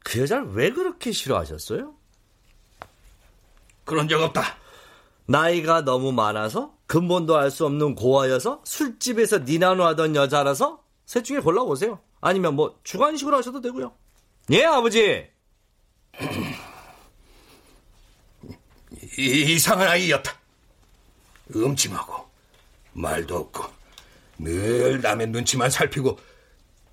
그 0.00 0.20
여자를 0.20 0.48
왜 0.52 0.70
그렇게 0.70 1.12
싫어하셨어요? 1.12 1.94
그런 3.84 4.08
적 4.08 4.20
없다. 4.20 4.42
나이가 5.26 5.82
너무 5.82 6.12
많아서? 6.12 6.74
근본도 6.86 7.36
알 7.36 7.50
수 7.50 7.64
없는 7.66 7.94
고아여서? 7.94 8.62
술집에서 8.64 9.38
니나노 9.38 9.84
하던 9.84 10.16
여자라서? 10.16 10.82
셋 11.06 11.24
중에 11.24 11.38
골라보세요. 11.40 12.00
아니면 12.20 12.56
뭐, 12.56 12.78
주관식으로 12.82 13.36
하셔도 13.36 13.60
되고요. 13.60 13.92
예, 14.50 14.64
아버지! 14.64 15.28
이상한 19.18 19.88
아이였다. 19.88 20.32
음침하고 21.54 22.25
말도 22.96 23.36
없고 23.36 23.64
늘 24.38 25.00
남의 25.00 25.28
눈치만 25.28 25.70
살피고 25.70 26.18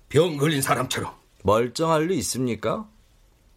병 0.08 0.36
걸린 0.36 0.62
사람처럼 0.62 1.12
멀쩡할 1.42 2.06
리 2.06 2.18
있습니까? 2.18 2.88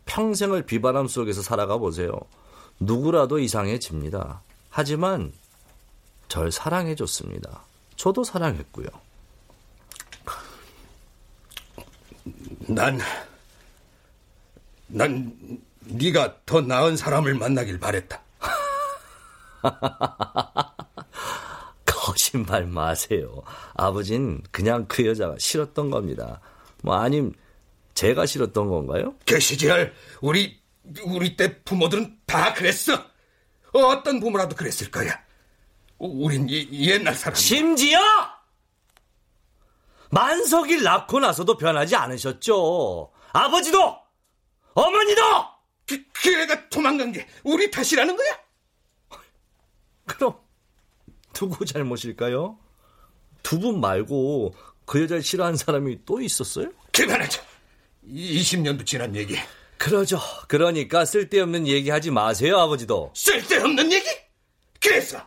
평생을 0.05 0.65
비바람 0.65 1.07
속에서 1.07 1.41
살아가 1.41 1.77
보세요. 1.77 2.11
누구라도 2.79 3.39
이상해집니다. 3.39 4.41
하지만 4.69 5.33
절 6.27 6.51
사랑해 6.51 6.95
줬습니다. 6.95 7.63
저도 7.95 8.23
사랑했고요. 8.23 8.87
난, 12.67 12.99
난 14.87 15.33
네가 15.81 16.37
더 16.45 16.61
나은 16.61 16.97
사람을 16.97 17.35
만나길 17.35 17.79
바랬다. 17.79 18.21
거짓말 22.17 22.65
마세요. 22.65 23.43
아버진 23.75 24.41
그냥 24.51 24.85
그 24.87 25.05
여자가 25.05 25.35
싫었던 25.37 25.91
겁니다. 25.91 26.41
뭐 26.81 26.95
아님 26.95 27.33
제가 27.93 28.25
싫었던 28.25 28.67
건가요? 28.67 29.15
그 29.25 29.39
시절 29.39 29.93
우리 30.21 30.59
우리 31.03 31.37
때 31.37 31.61
부모들은 31.63 32.19
다 32.25 32.53
그랬어. 32.53 32.93
어떤 33.71 34.19
부모라도 34.19 34.55
그랬을 34.55 34.89
거야. 34.89 35.19
우린 35.99 36.47
이, 36.49 36.89
옛날 36.89 37.13
사람. 37.13 37.35
심지어 37.35 37.99
만석일 40.09 40.83
낳고 40.83 41.19
나서도 41.19 41.57
변하지 41.57 41.95
않으셨죠. 41.95 43.11
아버지도 43.33 43.97
어머니도 44.73 45.21
그, 45.85 46.03
그 46.13 46.41
애가 46.41 46.69
도망간 46.69 47.11
게 47.11 47.27
우리 47.43 47.69
탓이라는 47.69 48.15
거야? 48.15 48.39
그럼 50.05 50.46
누구 51.37 51.65
잘못일까요? 51.65 52.57
두분 53.43 53.79
말고 53.79 54.55
그 54.85 55.03
여자를 55.03 55.21
싫어하는 55.21 55.55
사람이 55.55 55.99
또 56.03 56.19
있었어요? 56.19 56.71
그만하자. 56.91 57.43
20년도 58.09 58.83
지난 58.87 59.15
얘기. 59.15 59.37
그러죠. 59.77 60.19
그러니까 60.47 61.05
쓸데없는 61.05 61.67
얘기 61.67 61.91
하지 61.91 62.09
마세요, 62.09 62.57
아버지도. 62.57 63.11
쓸데없는 63.13 63.91
얘기? 63.91 64.07
그래서 64.81 65.21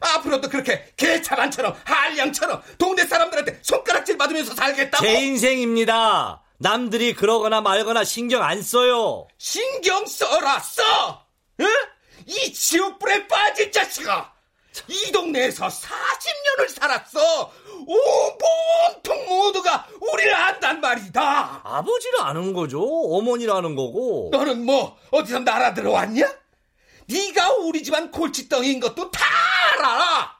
앞으로도 0.00 0.48
그렇게 0.48 0.94
개차반처럼 0.96 1.76
한량처럼 1.84 2.62
동네 2.78 3.04
사람들한테 3.04 3.58
손가락질 3.60 4.16
받으면서 4.16 4.54
살겠다고? 4.54 5.04
제 5.04 5.20
인생입니다. 5.26 6.42
남들이 6.56 7.12
그러거나 7.12 7.60
말거나 7.60 8.04
신경 8.04 8.42
안 8.42 8.62
써요. 8.62 9.28
신경 9.36 10.06
써라 10.06 10.58
써! 10.60 11.26
응? 11.60 11.66
이 12.24 12.50
지옥불에 12.54 13.28
빠질 13.28 13.70
자식아! 13.70 14.39
이 14.88 15.12
동네에서 15.12 15.68
40년을 15.68 16.68
살았어! 16.68 17.52
온통 17.86 19.26
모두가 19.26 19.86
우리를 20.00 20.34
안단 20.34 20.80
말이다! 20.80 21.62
아버지를 21.64 22.22
아는 22.22 22.52
거죠. 22.52 22.80
어머니를 22.82 23.52
아는 23.52 23.74
거고. 23.74 24.28
너는 24.32 24.64
뭐 24.64 24.98
어디서 25.10 25.40
날아 25.40 25.74
들어왔냐? 25.74 26.32
네가 27.06 27.54
우리 27.54 27.82
집안 27.82 28.10
골칫덩이인 28.10 28.80
것도 28.80 29.10
다 29.10 29.24
알아! 29.74 30.38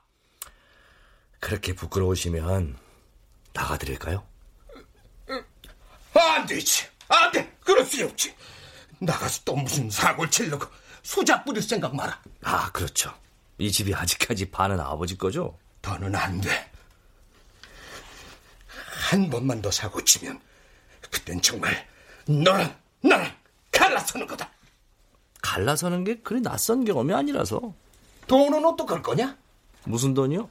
그렇게 1.40 1.74
부끄러우시면 1.74 2.78
나가드릴까요? 3.52 4.24
안 6.14 6.46
되지. 6.46 6.86
안 7.08 7.32
돼. 7.32 7.56
그럴 7.60 7.84
수 7.84 8.04
없지. 8.04 8.34
나가서 8.98 9.42
또 9.44 9.54
무슨 9.56 9.90
사고를 9.90 10.30
치려고 10.30 10.66
수작 11.02 11.44
부릴 11.44 11.62
생각 11.62 11.94
마라. 11.94 12.20
아, 12.42 12.70
그렇죠. 12.72 13.12
이 13.60 13.70
집이 13.70 13.94
아직까지 13.94 14.50
반은 14.50 14.80
아버지 14.80 15.18
거죠? 15.18 15.58
더는 15.82 16.14
안 16.14 16.40
돼. 16.40 16.48
한 19.10 19.28
번만 19.28 19.60
더 19.60 19.70
사고 19.70 20.02
치면 20.02 20.40
그땐 21.10 21.42
정말 21.42 21.86
너랑 22.26 22.74
나랑 23.02 23.30
갈라서는 23.70 24.26
거다. 24.26 24.50
갈라서는 25.42 26.04
게 26.04 26.16
그리 26.20 26.40
낯선 26.40 26.84
경험이 26.86 27.12
아니라서. 27.12 27.74
돈은 28.26 28.64
어떡할 28.64 29.02
거냐? 29.02 29.36
무슨 29.84 30.14
돈이요? 30.14 30.48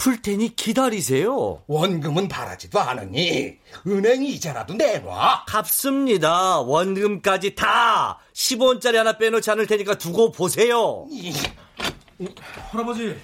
갚을 0.00 0.22
테니 0.22 0.56
기다리세요. 0.56 1.62
원금은 1.66 2.28
바라지도 2.28 2.80
않으니 2.80 3.58
은행 3.86 4.22
이자라도 4.24 4.74
내놔. 4.74 5.44
갚습니다. 5.46 6.60
원금까지 6.60 7.54
다 7.54 8.18
10원짜리 8.32 8.94
하나 8.94 9.18
빼놓지 9.18 9.50
않을 9.50 9.66
테니까 9.66 9.96
두고 9.98 10.32
보세요. 10.32 11.06
할아버지, 12.70 13.14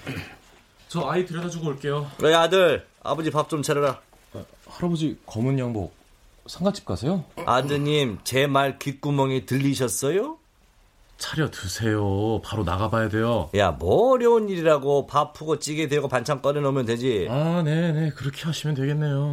저 0.87 1.07
아이 1.09 1.25
들여다 1.25 1.49
주고 1.49 1.67
올게요. 1.67 2.09
그래 2.17 2.33
아들, 2.35 2.85
아버지 3.03 3.31
밥 3.31 3.49
좀 3.49 3.61
차려라. 3.63 3.99
아, 4.33 4.43
할아버지 4.67 5.17
검은 5.25 5.57
양복 5.59 5.93
상가집 6.47 6.85
가세요? 6.85 7.23
아드님, 7.45 8.19
제 8.23 8.45
말 8.47 8.77
귓구멍이 8.79 9.45
들리셨어요? 9.45 10.37
차려 11.17 11.49
드세요. 11.49 12.41
바로 12.43 12.63
나가봐야 12.63 13.09
돼요. 13.09 13.49
야, 13.55 13.71
뭐 13.71 14.11
어려운 14.13 14.49
일이라고 14.49 15.07
밥 15.07 15.33
푸고 15.33 15.59
찌개 15.59 15.87
되고 15.87 16.07
반찬 16.07 16.41
꺼내 16.41 16.59
놓으면 16.61 16.85
되지. 16.85 17.27
아, 17.29 17.61
네네. 17.63 18.11
그렇게 18.11 18.43
하시면 18.43 18.75
되겠네요. 18.75 19.31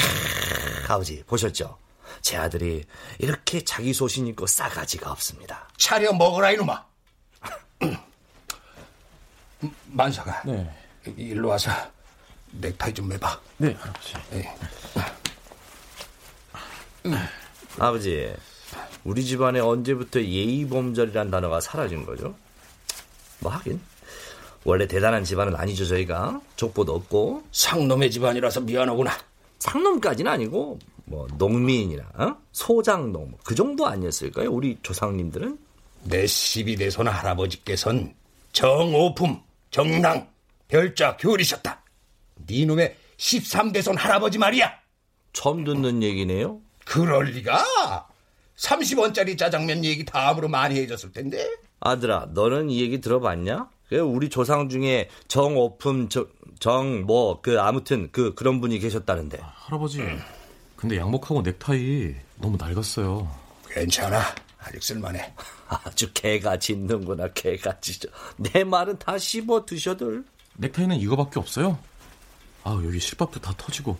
아버지, 0.89 1.23
보셨죠? 1.25 1.77
제 2.23 2.37
아들이 2.39 2.85
이렇게 3.19 3.63
자기 3.63 3.93
소신 3.93 4.27
있고 4.29 4.47
싸가지가 4.47 5.11
없습니다. 5.13 5.69
차려 5.77 6.13
먹어라, 6.15 6.53
이놈아. 6.53 6.85
만사가. 9.87 10.43
네. 10.47 10.71
일로 11.17 11.49
와서 11.49 11.71
넥타이 12.53 12.95
좀 12.95 13.09
매봐. 13.09 13.41
네, 13.59 13.77
할아버지. 13.79 14.15
네. 14.31 14.57
아버지, 17.79 18.35
우리 19.05 19.25
집안에 19.25 19.61
언제부터 19.61 20.21
예의범절이란 20.21 21.31
단어가 21.31 21.61
사라진 21.61 22.05
거죠? 22.07 22.35
뭐 23.41 23.53
하긴. 23.53 23.81
원래 24.65 24.87
대단한 24.87 25.25
집안은 25.25 25.55
아니죠 25.55 25.85
저희가. 25.87 26.41
족보도 26.57 26.95
없고. 26.95 27.45
상놈의 27.53 28.11
집안이라서 28.11 28.63
미안하구나. 28.63 29.13
상놈까지는 29.59 30.31
아니고 30.31 30.79
뭐 31.07 31.27
농민이나 31.39 32.05
어? 32.15 32.37
소장농 32.53 33.31
뭐그 33.31 33.55
정도 33.55 33.87
아니었을까요? 33.87 34.51
우리 34.51 34.79
조상님들은? 34.83 35.59
내 36.05 36.27
시비 36.27 36.77
대손 36.77 37.09
할아버지께선 37.09 38.15
정오품 38.53 39.41
정랑 39.71 40.29
별자 40.69 41.17
교리셨다. 41.17 41.83
네 42.47 42.65
놈의 42.67 42.97
13대손 43.17 43.97
할아버지 43.97 44.39
말이야. 44.39 44.73
처음 45.33 45.65
듣는 45.65 46.03
얘기네요. 46.03 46.61
그럴 46.85 47.27
리가 47.27 48.07
30원짜리 48.57 49.37
짜장면 49.37 49.85
얘기 49.85 50.05
다음으로 50.05 50.49
많이 50.49 50.77
해줬을 50.77 51.13
텐데. 51.13 51.49
아들아, 51.81 52.29
너는 52.33 52.71
이 52.71 52.81
얘기 52.81 53.01
들어봤냐? 53.01 53.69
우리 54.03 54.29
조상 54.29 54.69
중에 54.69 55.09
정오품, 55.29 56.09
정, 56.59 57.03
뭐, 57.03 57.41
그, 57.43 57.61
아무튼, 57.61 58.09
그, 58.11 58.35
그런 58.35 58.61
분이 58.61 58.79
계셨다는데. 58.79 59.39
아, 59.41 59.53
할아버지, 59.55 60.03
근데 60.77 60.97
양복하고 60.99 61.43
넥타이 61.43 62.15
너무 62.37 62.57
낡았어요. 62.57 63.31
괜찮아. 63.69 64.21
아직 64.59 64.83
쓸만해. 64.83 65.33
아주 65.69 66.11
개가 66.13 66.59
짖는구나, 66.59 67.29
개가 67.33 67.81
짖어. 67.81 68.11
내 68.37 68.65
말은 68.65 68.99
다 68.99 69.19
씹어 69.19 69.67
드셔들. 69.67 70.25
넥타이는 70.57 70.97
이거밖에 70.97 71.39
없어요? 71.39 71.79
아 72.63 72.81
여기 72.85 72.99
실밥도 72.99 73.41
다 73.41 73.53
터지고. 73.57 73.99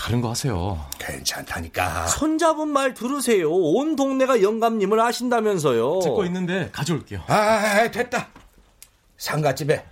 다른 0.00 0.22
거 0.22 0.30
하세요. 0.30 0.82
괜찮다니까. 0.98 2.06
손잡은 2.06 2.68
말 2.68 2.94
들으세요. 2.94 3.50
온 3.52 3.96
동네가 3.96 4.40
영감님을 4.40 4.98
아신다면서요. 4.98 6.00
제거 6.00 6.24
있는데 6.24 6.70
가져올게요. 6.72 7.22
아, 7.26 7.86
됐다. 7.90 8.28
상가집에 9.18 9.84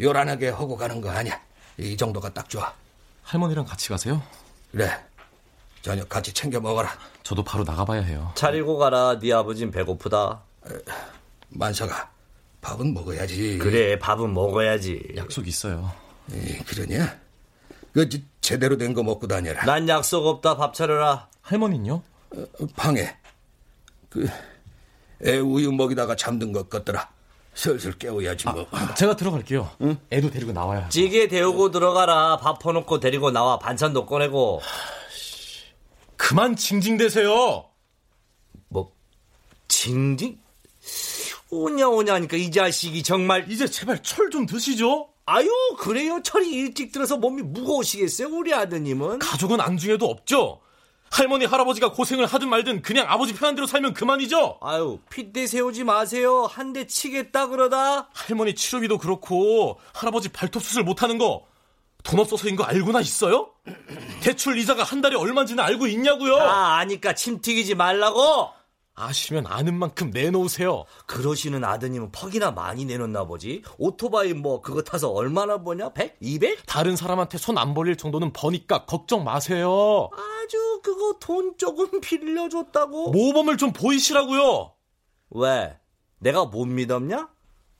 요란하게 0.00 0.48
하고 0.48 0.74
가는 0.74 1.02
거 1.02 1.10
아니야. 1.10 1.38
이 1.76 1.94
정도가 1.98 2.32
딱 2.32 2.48
좋아. 2.48 2.72
할머니랑 3.24 3.66
같이 3.66 3.90
가세요? 3.90 4.22
그래. 4.70 4.90
저녁 5.82 6.08
같이 6.08 6.32
챙겨 6.32 6.58
먹어라. 6.58 6.88
저도 7.22 7.44
바로 7.44 7.62
나가봐야 7.62 8.00
해요. 8.00 8.32
차리고 8.34 8.78
가라. 8.78 9.18
네 9.18 9.34
아버진 9.34 9.70
배고프다. 9.70 10.40
만사가 11.50 12.10
밥은 12.62 12.94
먹어야지. 12.94 13.58
그래, 13.58 13.98
밥은 13.98 14.32
먹어야지. 14.32 15.12
약속 15.16 15.46
있어요. 15.46 15.92
에, 16.32 16.56
그러냐? 16.64 17.18
그 17.92 18.08
지- 18.08 18.24
제대로 18.42 18.76
된 18.76 18.92
거 18.92 19.02
먹고 19.02 19.26
다녀라. 19.26 19.64
난 19.64 19.88
약속 19.88 20.26
없다. 20.26 20.56
밥 20.58 20.74
차려라. 20.74 21.28
할머니는요? 21.40 22.02
어, 22.34 22.46
방에 22.76 23.16
그 24.10 24.26
애 25.24 25.38
우유 25.38 25.70
먹이다가 25.70 26.16
잠든 26.16 26.50
것 26.52 26.68
같더라. 26.68 27.08
슬슬 27.54 27.92
깨워야지 27.92 28.48
뭐. 28.48 28.66
제가 28.96 29.14
들어갈게요. 29.14 29.70
애도 30.10 30.30
데리고 30.32 30.50
나와야. 30.50 30.88
찌개 30.88 31.28
데우고 31.28 31.70
들어가라. 31.70 32.38
밥 32.38 32.58
퍼놓고 32.58 32.98
데리고 32.98 33.30
나와. 33.30 33.56
반찬도 33.60 34.04
꺼내고. 34.06 34.60
그만 36.16 36.56
징징대세요. 36.56 37.66
뭐 38.68 38.92
징징? 39.68 40.40
오냐 41.50 41.86
오냐 41.86 42.14
하니까 42.14 42.36
이 42.36 42.50
자식이 42.50 43.04
정말 43.04 43.48
이제 43.48 43.68
제발 43.68 44.02
철 44.02 44.28
좀 44.30 44.44
드시죠. 44.46 45.08
아유 45.26 45.48
그래요 45.78 46.20
철이 46.22 46.50
일찍 46.50 46.92
들어서 46.92 47.16
몸이 47.16 47.42
무거우시겠어요 47.42 48.28
우리 48.28 48.52
아드님은 48.54 49.18
가족은 49.20 49.60
안중에도 49.60 50.06
없죠. 50.06 50.60
할머니 51.10 51.44
할아버지가 51.44 51.92
고생을 51.92 52.24
하든 52.24 52.48
말든 52.48 52.80
그냥 52.80 53.04
아버지 53.08 53.34
편한 53.34 53.54
대로 53.54 53.66
살면 53.66 53.92
그만이죠. 53.92 54.58
아유 54.62 54.98
핏대 55.10 55.46
세우지 55.46 55.84
마세요 55.84 56.46
한 56.50 56.72
대 56.72 56.86
치겠다 56.86 57.48
그러다 57.48 58.08
할머니 58.14 58.54
치료비도 58.54 58.96
그렇고 58.98 59.78
할아버지 59.92 60.30
발톱 60.30 60.62
수술 60.62 60.84
못하는 60.84 61.18
거 61.18 61.44
돈 62.04 62.18
없어서인 62.18 62.56
거 62.56 62.64
알고나 62.64 63.00
있어요? 63.00 63.50
대출 64.22 64.58
이자가 64.58 64.82
한 64.82 65.00
달에 65.02 65.14
얼마인지는 65.14 65.62
알고 65.62 65.86
있냐고요? 65.86 66.34
아 66.36 66.78
아니까 66.78 67.14
침 67.14 67.40
튀기지 67.40 67.76
말라고 67.76 68.48
아시면 68.94 69.46
아는 69.46 69.74
만큼 69.78 70.10
내놓으세요. 70.10 70.84
그러시는 71.06 71.64
아드님은 71.64 72.12
퍽이나 72.12 72.50
많이 72.50 72.84
내놓나 72.84 73.24
보지 73.24 73.62
오토바이 73.78 74.34
뭐 74.34 74.60
그거 74.60 74.82
타서 74.82 75.10
얼마나 75.10 75.62
버냐 75.62 75.90
100? 75.90 76.16
200? 76.20 76.66
다른 76.66 76.96
사람한테 76.96 77.38
손 77.38 77.56
안 77.58 77.74
벌릴 77.74 77.96
정도는 77.96 78.32
버니까 78.32 78.84
걱정 78.86 79.24
마세요. 79.24 80.10
아주 80.12 80.80
그거 80.82 81.16
돈 81.20 81.54
조금 81.58 82.00
빌려줬다고 82.00 83.12
모범을 83.12 83.56
좀 83.56 83.72
보이시라고요. 83.72 84.74
왜 85.30 85.78
내가 86.18 86.44
못 86.44 86.66
믿었냐? 86.66 87.28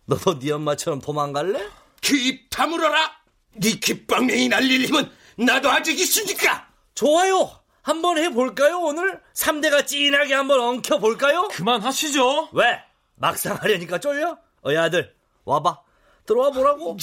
너도 0.07 0.39
네 0.39 0.53
엄마처럼 0.53 1.01
도망갈래? 1.01 1.69
귀입 2.01 2.49
다물어라. 2.51 3.13
네 3.57 3.79
귓방맹이 3.79 4.49
날릴 4.49 4.87
힘은 4.87 5.11
나도 5.37 5.71
아직 5.71 5.99
있으니까. 5.99 6.69
좋아요. 6.95 7.51
한번 7.83 8.19
해볼까요, 8.19 8.79
오늘? 8.81 9.21
3대가 9.35 9.87
찐하게 9.87 10.35
한번 10.35 10.61
엉켜볼까요? 10.61 11.49
그만하시죠. 11.49 12.51
왜? 12.53 12.81
막상 13.17 13.57
하려니까 13.57 13.99
쫄려? 13.99 14.39
어이, 14.63 14.77
아들, 14.77 15.15
와봐. 15.45 15.79
들어와 16.27 16.51
보라고. 16.51 16.97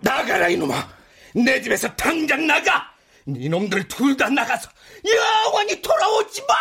나가라 0.00 0.48
이놈아. 0.48 0.88
내 1.34 1.60
집에서 1.62 1.88
당장 1.96 2.46
나가. 2.46 2.92
이놈들 3.26 3.86
둘 3.88 4.16
다 4.16 4.28
나가서 4.28 4.68
영원히 5.46 5.80
돌아오지 5.80 6.42
마. 6.42 6.54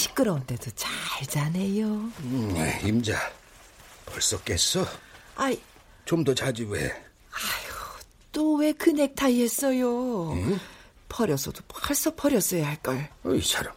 시끄러운데도 0.00 0.70
잘 0.74 1.26
자네요 1.26 1.84
음, 1.86 2.54
임자, 2.84 3.16
벌써 4.06 4.40
깼어? 4.42 4.86
아이 5.36 5.60
좀 6.06 6.24
더 6.24 6.34
자지 6.34 6.64
왜? 6.64 6.90
또왜 8.32 8.72
그 8.72 8.90
넥타이 8.90 9.42
했어요 9.42 10.32
버려서도 11.08 11.62
벌써 11.68 12.14
버렸어야 12.14 12.68
할걸 12.68 13.08
이 13.36 13.40
사람 13.42 13.74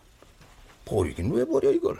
버리긴 0.86 1.32
왜 1.32 1.43
버려 1.45 1.71
이걸? 1.71 1.97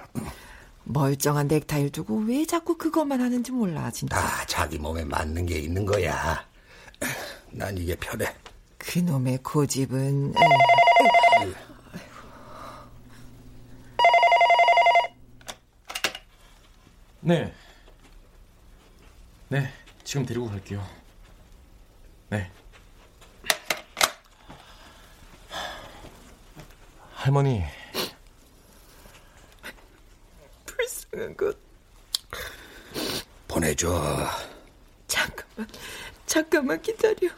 멀쩡한 0.86 1.48
넥타이를 1.48 1.90
두고 1.92 2.24
왜 2.28 2.46
자꾸 2.46 2.78
그것만 2.78 3.20
하는지 3.22 3.52
몰라 3.52 3.90
진짜 3.92 4.16
다 4.20 4.46
자기 4.46 4.78
몸에 4.78 5.04
맞는 5.06 5.46
게 5.46 5.58
있는 5.60 5.86
거야. 5.86 6.46
난 7.52 7.78
이게 7.78 7.96
편해. 7.96 8.26
그놈의 8.80 9.40
고집은 9.44 10.34
네. 17.26 17.54
네, 19.48 19.74
지금 20.04 20.26
데리고 20.26 20.50
갈게요. 20.50 20.86
네. 22.30 22.52
할머니, 27.14 27.64
불쌍한 30.66 31.38
것 31.38 31.58
보내줘. 33.48 34.30
잠깐만 35.08 35.68
잠깐만 36.26 36.82
기다려 36.82 37.30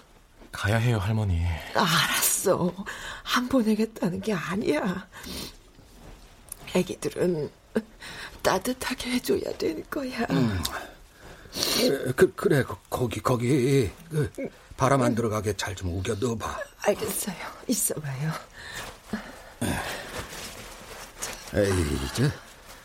가야 0.51 0.77
해요, 0.77 0.97
할머니. 0.97 1.45
알았어. 1.75 2.73
안 3.35 3.47
보내겠다는 3.47 4.21
게 4.21 4.33
아니야. 4.33 5.07
애기들은 6.73 7.51
따뜻하게 8.45 9.11
해줘야 9.13 9.51
되는 9.57 9.83
거야. 9.89 10.21
에, 10.21 11.89
그, 12.15 12.31
그래, 12.35 12.61
거, 12.63 12.77
거기, 12.89 13.19
거기. 13.19 13.91
그, 14.11 14.31
바람 14.77 15.01
안 15.01 15.15
들어가게 15.15 15.53
잘 15.57 15.73
좀 15.75 15.97
우겨 15.97 16.13
넣어봐. 16.15 16.59
알겠어요. 16.83 17.35
있어봐요. 17.67 18.31
에이, 21.55 21.99
이제 22.11 22.31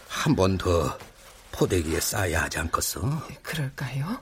한 0.08 0.34
번 0.34 0.56
더 0.56 0.96
포대기에 1.52 2.00
쌓아야 2.00 2.42
하지 2.44 2.58
않겠어? 2.58 3.00
그럴까요? 3.42 4.18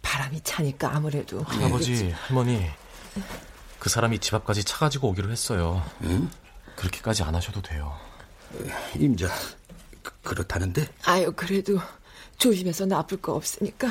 바람이 0.00 0.40
차니까 0.42 0.94
아무래도. 0.94 1.42
할아버지, 1.42 2.10
할머니, 2.12 2.70
그 3.78 3.90
사람이 3.90 4.20
집 4.20 4.32
앞까지 4.34 4.64
차 4.64 4.78
가지고 4.78 5.08
오기로 5.08 5.30
했어요. 5.30 5.84
그렇게까지 6.76 7.24
안 7.24 7.34
하셔도 7.34 7.60
돼요. 7.60 7.98
임자, 8.96 9.28
그, 10.24 10.30
그렇다는데? 10.30 10.88
아유, 11.04 11.32
그래도 11.36 11.78
조심해서 12.38 12.86
나쁠 12.86 13.20
거 13.20 13.34
없으니까. 13.34 13.88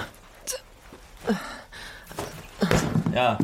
야, 3.16 3.38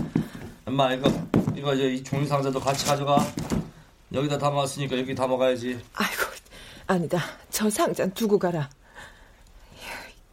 엄마 0.65 0.91
이거 0.93 1.09
이거 1.55 1.73
이제 1.75 1.93
이 1.93 2.03
종이 2.03 2.25
상자도 2.27 2.59
같이 2.59 2.85
가져가. 2.85 3.19
여기다 4.11 4.39
담아왔으니까 4.39 4.97
여기 4.97 5.13
담아가야지. 5.13 5.79
아이고, 5.93 6.23
아니다. 6.87 7.19
저 7.51 7.69
상자 7.69 8.07
두고 8.07 8.39
가라. 8.39 8.69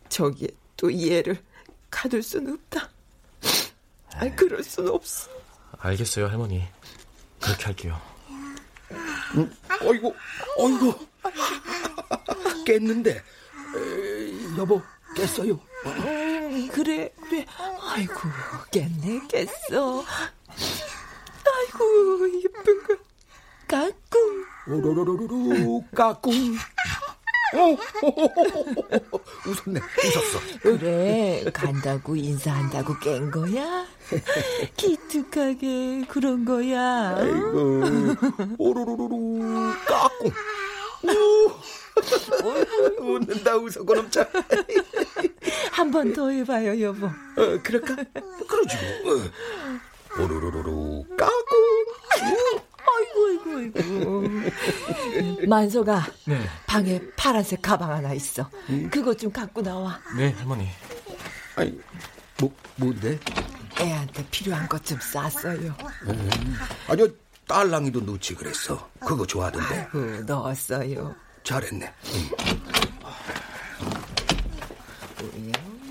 저기에 0.09 0.49
또이 0.79 1.13
애를 1.13 1.43
가둘 1.91 2.23
수는 2.23 2.55
없다. 2.55 2.89
아이, 4.15 4.35
그럴 4.35 4.65
수는 4.65 4.91
없어. 4.91 5.29
알겠어요, 5.79 6.29
할머니. 6.29 6.65
그렇게 7.39 7.65
할게요. 7.67 8.01
응? 9.37 9.55
어이구, 9.83 10.15
어이구. 10.57 11.07
깼는데. 12.65 13.11
에, 13.17 14.57
여보, 14.59 14.83
깼어요. 15.17 15.59
음, 15.87 16.69
그래, 16.73 17.13
그래. 17.29 17.45
아이고, 17.81 18.15
깼네, 18.71 19.21
깼어. 19.29 20.05
아이고, 21.47 22.43
예쁜 22.43 22.83
거. 22.83 22.97
까꿍. 23.69 24.45
오로로로로 24.69 25.85
까꿍. 25.95 26.57
어, 27.55 27.77
웃었네, 29.47 29.81
웃었어. 29.81 30.41
그래, 30.63 31.45
간다고 31.53 32.17
인사한다고 32.17 32.99
깬 32.99 33.31
거야? 33.31 33.87
기특하게 34.77 36.05
그런 36.09 36.45
거야. 36.45 37.17
아이고, 37.17 37.83
오로로로로 38.59 39.73
까꿍. 39.87 40.33
웃는다, 43.01 43.57
웃어, 43.57 43.83
그놈자. 43.85 44.29
한 45.73 45.91
번 45.91 46.13
더 46.13 46.29
해봐요, 46.31 46.81
여보. 46.81 47.07
어, 47.07 47.59
그럴까? 47.63 47.97
그러지 48.49 48.77
뭐. 49.05 49.15
어. 49.15 50.23
오로로로로 50.23 51.07
까꿍. 51.17 51.35
아이고, 52.89 53.27
아이고, 53.53 53.81
아이고. 53.81 55.47
만서가 55.47 56.07
네. 56.27 56.41
방에 56.67 57.01
파란색 57.17 57.61
가방 57.63 57.91
하나 57.93 58.13
있어. 58.15 58.49
그거 58.91 59.13
좀 59.15 59.31
갖고 59.31 59.63
나와. 59.63 60.01
네, 60.17 60.33
할머니. 60.33 60.69
아니, 61.57 61.79
뭐, 62.39 62.55
뭔데? 62.77 63.19
애한테 63.79 64.27
필요한 64.31 64.67
것 64.69 64.83
좀 64.85 64.99
쌌어요. 65.01 65.75
음. 66.09 66.31
아니요, 66.89 67.09
딸랑이도 67.47 68.01
넣지 68.01 68.35
그랬어. 68.35 68.89
그거 69.01 69.27
좋아하던데. 69.27 69.89
아이고, 69.93 70.23
넣었어요. 70.27 71.15
잘했네. 71.47 71.93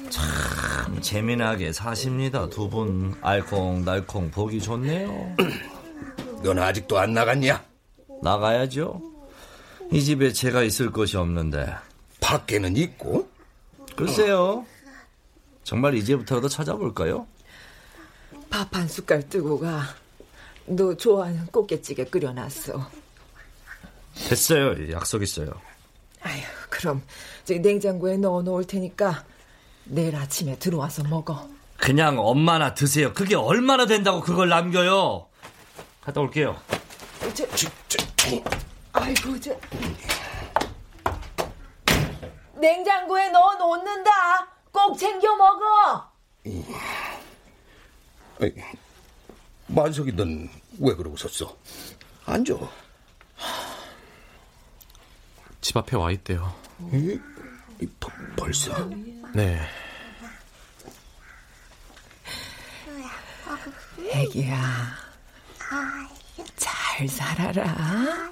참 0.10 1.02
재미나게 1.02 1.72
사십니다. 1.72 2.50
두 2.50 2.70
분 2.70 3.16
알콩달콩 3.22 4.30
보기 4.32 4.60
좋네요. 4.62 5.36
넌 6.44 6.60
아직도 6.60 7.00
안 7.00 7.14
나갔냐? 7.14 7.64
나가야죠. 8.22 9.02
이 9.92 10.04
집에 10.04 10.32
제가 10.34 10.64
있을 10.64 10.92
것이 10.92 11.16
없는데. 11.18 11.74
밖에는 12.20 12.76
있고? 12.76 13.30
글쎄요. 13.96 14.66
정말 15.64 15.96
이제부터라도 15.96 16.50
찾아볼까요? 16.50 17.28
밥 18.50 18.76
한 18.76 18.88
숟갈 18.88 19.28
뜨고 19.30 19.60
가. 19.60 19.84
너 20.66 20.96
좋아하는 20.96 21.46
꽃게찌개 21.48 22.06
끓여놨어. 22.06 23.05
됐어요. 24.30 24.92
약속 24.92 25.22
있어요. 25.22 25.52
아휴, 26.22 26.42
그럼 26.70 27.04
저기 27.44 27.60
냉장고에 27.60 28.18
넣어 28.18 28.42
놓을 28.42 28.66
테니까 28.66 29.24
내일 29.86 30.16
아침에 30.16 30.58
들어와서 30.58 31.04
먹어. 31.04 31.48
그냥 31.78 32.18
엄마나 32.20 32.74
드세요. 32.74 33.14
그게 33.14 33.36
얼마나 33.36 33.86
된다고 33.86 34.22
그걸 34.22 34.50
남겨요. 34.50 35.28
갔다 36.02 36.22
올게요. 36.22 36.60
저, 37.34 37.46
저, 37.56 37.68
저, 37.88 38.44
아이고, 38.94 39.40
저. 39.40 39.52
냉장고에 42.60 43.30
넣어 43.30 43.56
놓는다. 43.56 44.12
꼭 44.72 44.98
챙겨 44.98 45.36
먹어. 45.36 46.12
아이, 48.42 48.54
만석이 49.68 50.14
넌 50.14 50.50
왜 50.80 50.94
그러고 50.96 51.16
섰어? 51.18 51.56
앉아. 52.26 52.54
집 55.66 55.76
앞에 55.78 55.98
와 55.98 56.12
있대요. 56.12 56.54
버, 58.00 58.12
벌써? 58.38 58.88
네. 59.34 59.60
애기야, 64.12 64.92
잘 66.56 67.08
살아라. 67.08 68.32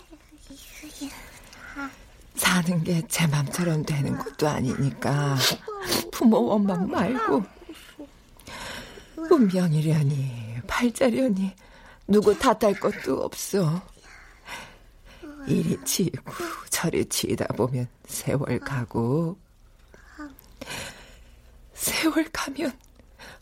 사는 2.35 2.83
게 2.83 3.01
제 3.07 3.25
맘처럼 3.25 3.83
되는 3.83 4.15
것도 4.15 4.47
아니니까 4.47 5.35
부모 6.11 6.45
원망 6.45 6.87
말고 6.87 7.43
운명이려니 9.31 10.57
팔자려니 10.67 11.55
누구 12.07 12.37
탓할 12.37 12.79
것도 12.79 13.23
없어. 13.23 13.81
이리 15.47 15.77
치이고 15.83 16.33
저리 16.69 17.05
치이다 17.05 17.45
보면 17.55 17.87
세월 18.05 18.59
가고 18.59 19.37
세월 21.73 22.29
가면 22.31 22.71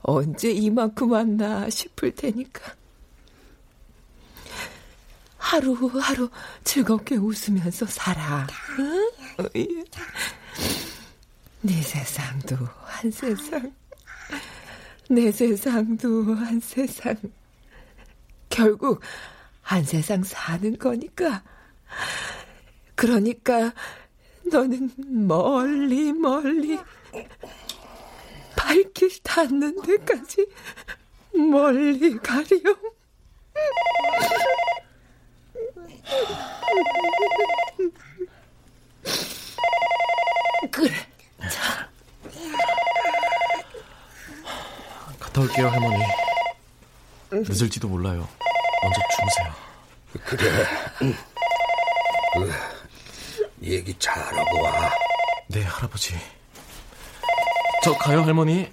언제 0.02 0.52
이만큼 0.52 1.12
왔나 1.12 1.70
싶을 1.70 2.16
테니까 2.16 2.76
하루하루 5.52 6.30
즐겁게 6.64 7.16
웃으면서 7.18 7.86
살아. 7.86 8.48
응? 8.80 9.12
어이. 9.38 9.84
네 11.62 11.82
세상도 11.82 12.56
한 12.86 13.12
세상, 13.12 13.74
내 15.10 15.32
세상도 15.32 16.34
한 16.36 16.60
세상. 16.62 17.16
결국 18.50 19.02
한 19.62 19.84
세상 19.84 20.24
사는 20.24 20.78
거니까. 20.78 21.44
그러니까 22.96 23.74
너는 24.52 24.92
멀리 25.28 26.14
멀리 26.14 26.80
발길 28.56 29.10
닿는 29.24 29.82
데까지 29.82 30.46
멀리 31.34 32.18
가렴. 32.18 32.62
그래. 40.72 40.92
자. 41.50 41.90
갔다 45.20 45.42
올게요, 45.42 45.68
할머니. 45.70 46.04
늦을지도 47.32 47.88
몰라요. 47.88 48.28
먼저 48.84 49.02
주무세요. 49.16 49.56
그래. 50.26 51.16
응. 52.38 52.48
그, 52.48 52.52
얘기 53.64 53.94
잘하고 54.00 54.62
와. 54.64 54.90
네, 55.48 55.64
할아버지. 55.64 56.16
저 57.84 57.94
가요, 57.98 58.22
할머니. 58.22 58.72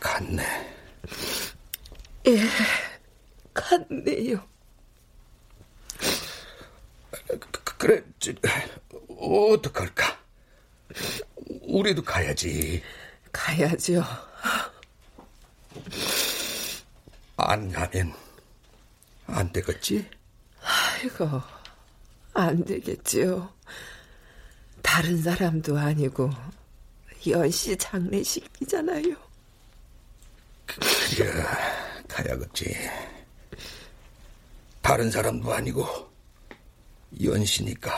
갔네. 0.00 0.42
예, 2.26 2.38
갔네요. 3.52 4.51
그래, 7.82 8.00
저, 8.20 8.32
어떡할까? 9.08 10.16
우리도 11.62 12.04
가야지. 12.04 12.80
가야죠. 13.32 14.04
안 17.38 17.72
가면 17.72 18.14
안 19.26 19.50
되겠지? 19.50 20.08
아이고, 20.60 21.42
안 22.34 22.64
되겠지요. 22.64 23.52
다른 24.80 25.20
사람도 25.20 25.76
아니고 25.76 26.30
연씨 27.26 27.76
장례식이잖아요. 27.76 29.16
그래, 30.66 31.32
가야겠지. 32.06 32.76
다른 34.80 35.10
사람도 35.10 35.52
아니고 35.52 36.11
연시니까. 37.22 37.90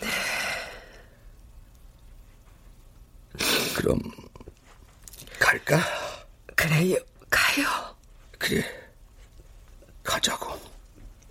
네. 0.00 0.08
그럼 3.74 3.98
갈까? 5.38 5.78
그래요, 6.54 6.96
가요. 7.30 7.66
그래, 8.38 8.64
가자고. 10.02 10.58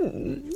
음. 0.02 0.50